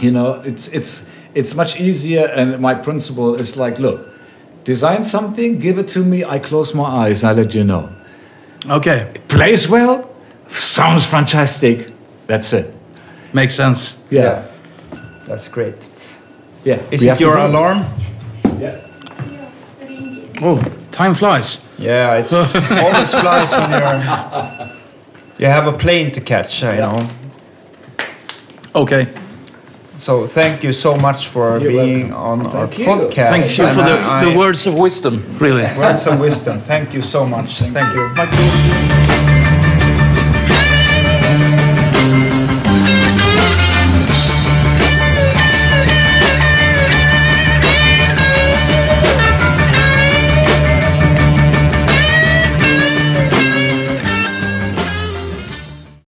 you 0.00 0.10
know, 0.10 0.40
it's 0.44 0.68
it's 0.68 1.08
it's 1.34 1.54
much 1.54 1.78
easier. 1.80 2.26
And 2.34 2.58
my 2.58 2.74
principle 2.74 3.34
is 3.34 3.56
like, 3.56 3.78
look, 3.78 4.08
design 4.64 5.04
something, 5.04 5.58
give 5.58 5.78
it 5.78 5.88
to 5.88 6.00
me. 6.00 6.24
I 6.24 6.38
close 6.38 6.74
my 6.74 6.84
eyes, 6.84 7.22
I 7.22 7.32
let 7.34 7.54
you 7.54 7.64
know. 7.64 7.90
okay, 8.70 9.12
It 9.14 9.28
Plays 9.28 9.68
well, 9.68 10.08
sounds 10.46 11.06
fantastic. 11.06 11.90
That's 12.26 12.52
it. 12.54 12.72
makes 13.34 13.54
sense. 13.54 13.98
Yeah, 14.10 14.46
That's 15.26 15.48
great. 15.48 15.74
yeah. 16.64 16.80
Is 16.90 17.02
We 17.02 17.10
it 17.10 17.20
your 17.20 17.36
do 17.36 17.46
alarm? 17.46 17.84
Oh, 20.42 20.62
time 20.92 21.14
flies. 21.14 21.58
Yeah, 21.78 22.14
it's 22.16 22.32
always 22.32 23.10
flies 23.10 23.52
when 23.52 23.70
you're. 23.70 24.70
You 25.38 25.46
have 25.46 25.66
a 25.66 25.72
plane 25.76 26.12
to 26.12 26.20
catch, 26.20 26.62
you 26.62 26.68
know. 26.76 26.98
Okay. 28.74 29.08
So 29.96 30.26
thank 30.26 30.62
you 30.62 30.72
so 30.72 30.96
much 30.96 31.28
for 31.28 31.58
You're 31.58 31.70
being 31.70 32.12
on 32.12 32.42
Thank 32.42 32.54
our 32.54 32.66
you. 32.66 32.86
podcast. 32.86 33.28
Thank 33.30 33.58
you 33.58 33.64
And 33.64 33.74
for 33.76 33.82
the, 33.84 33.98
I- 34.00 34.24
the 34.32 34.38
words 34.38 34.66
of 34.66 34.74
wisdom, 34.78 35.22
really. 35.38 35.62
words 35.78 36.06
of 36.06 36.20
wisdom. 36.20 36.58
Thank 36.60 36.92
you 36.94 37.02
so 37.02 37.24
much. 37.26 37.58
Thank 37.60 37.94
you. 37.94 38.14
Thank 38.14 38.30
you. 39.08 39.13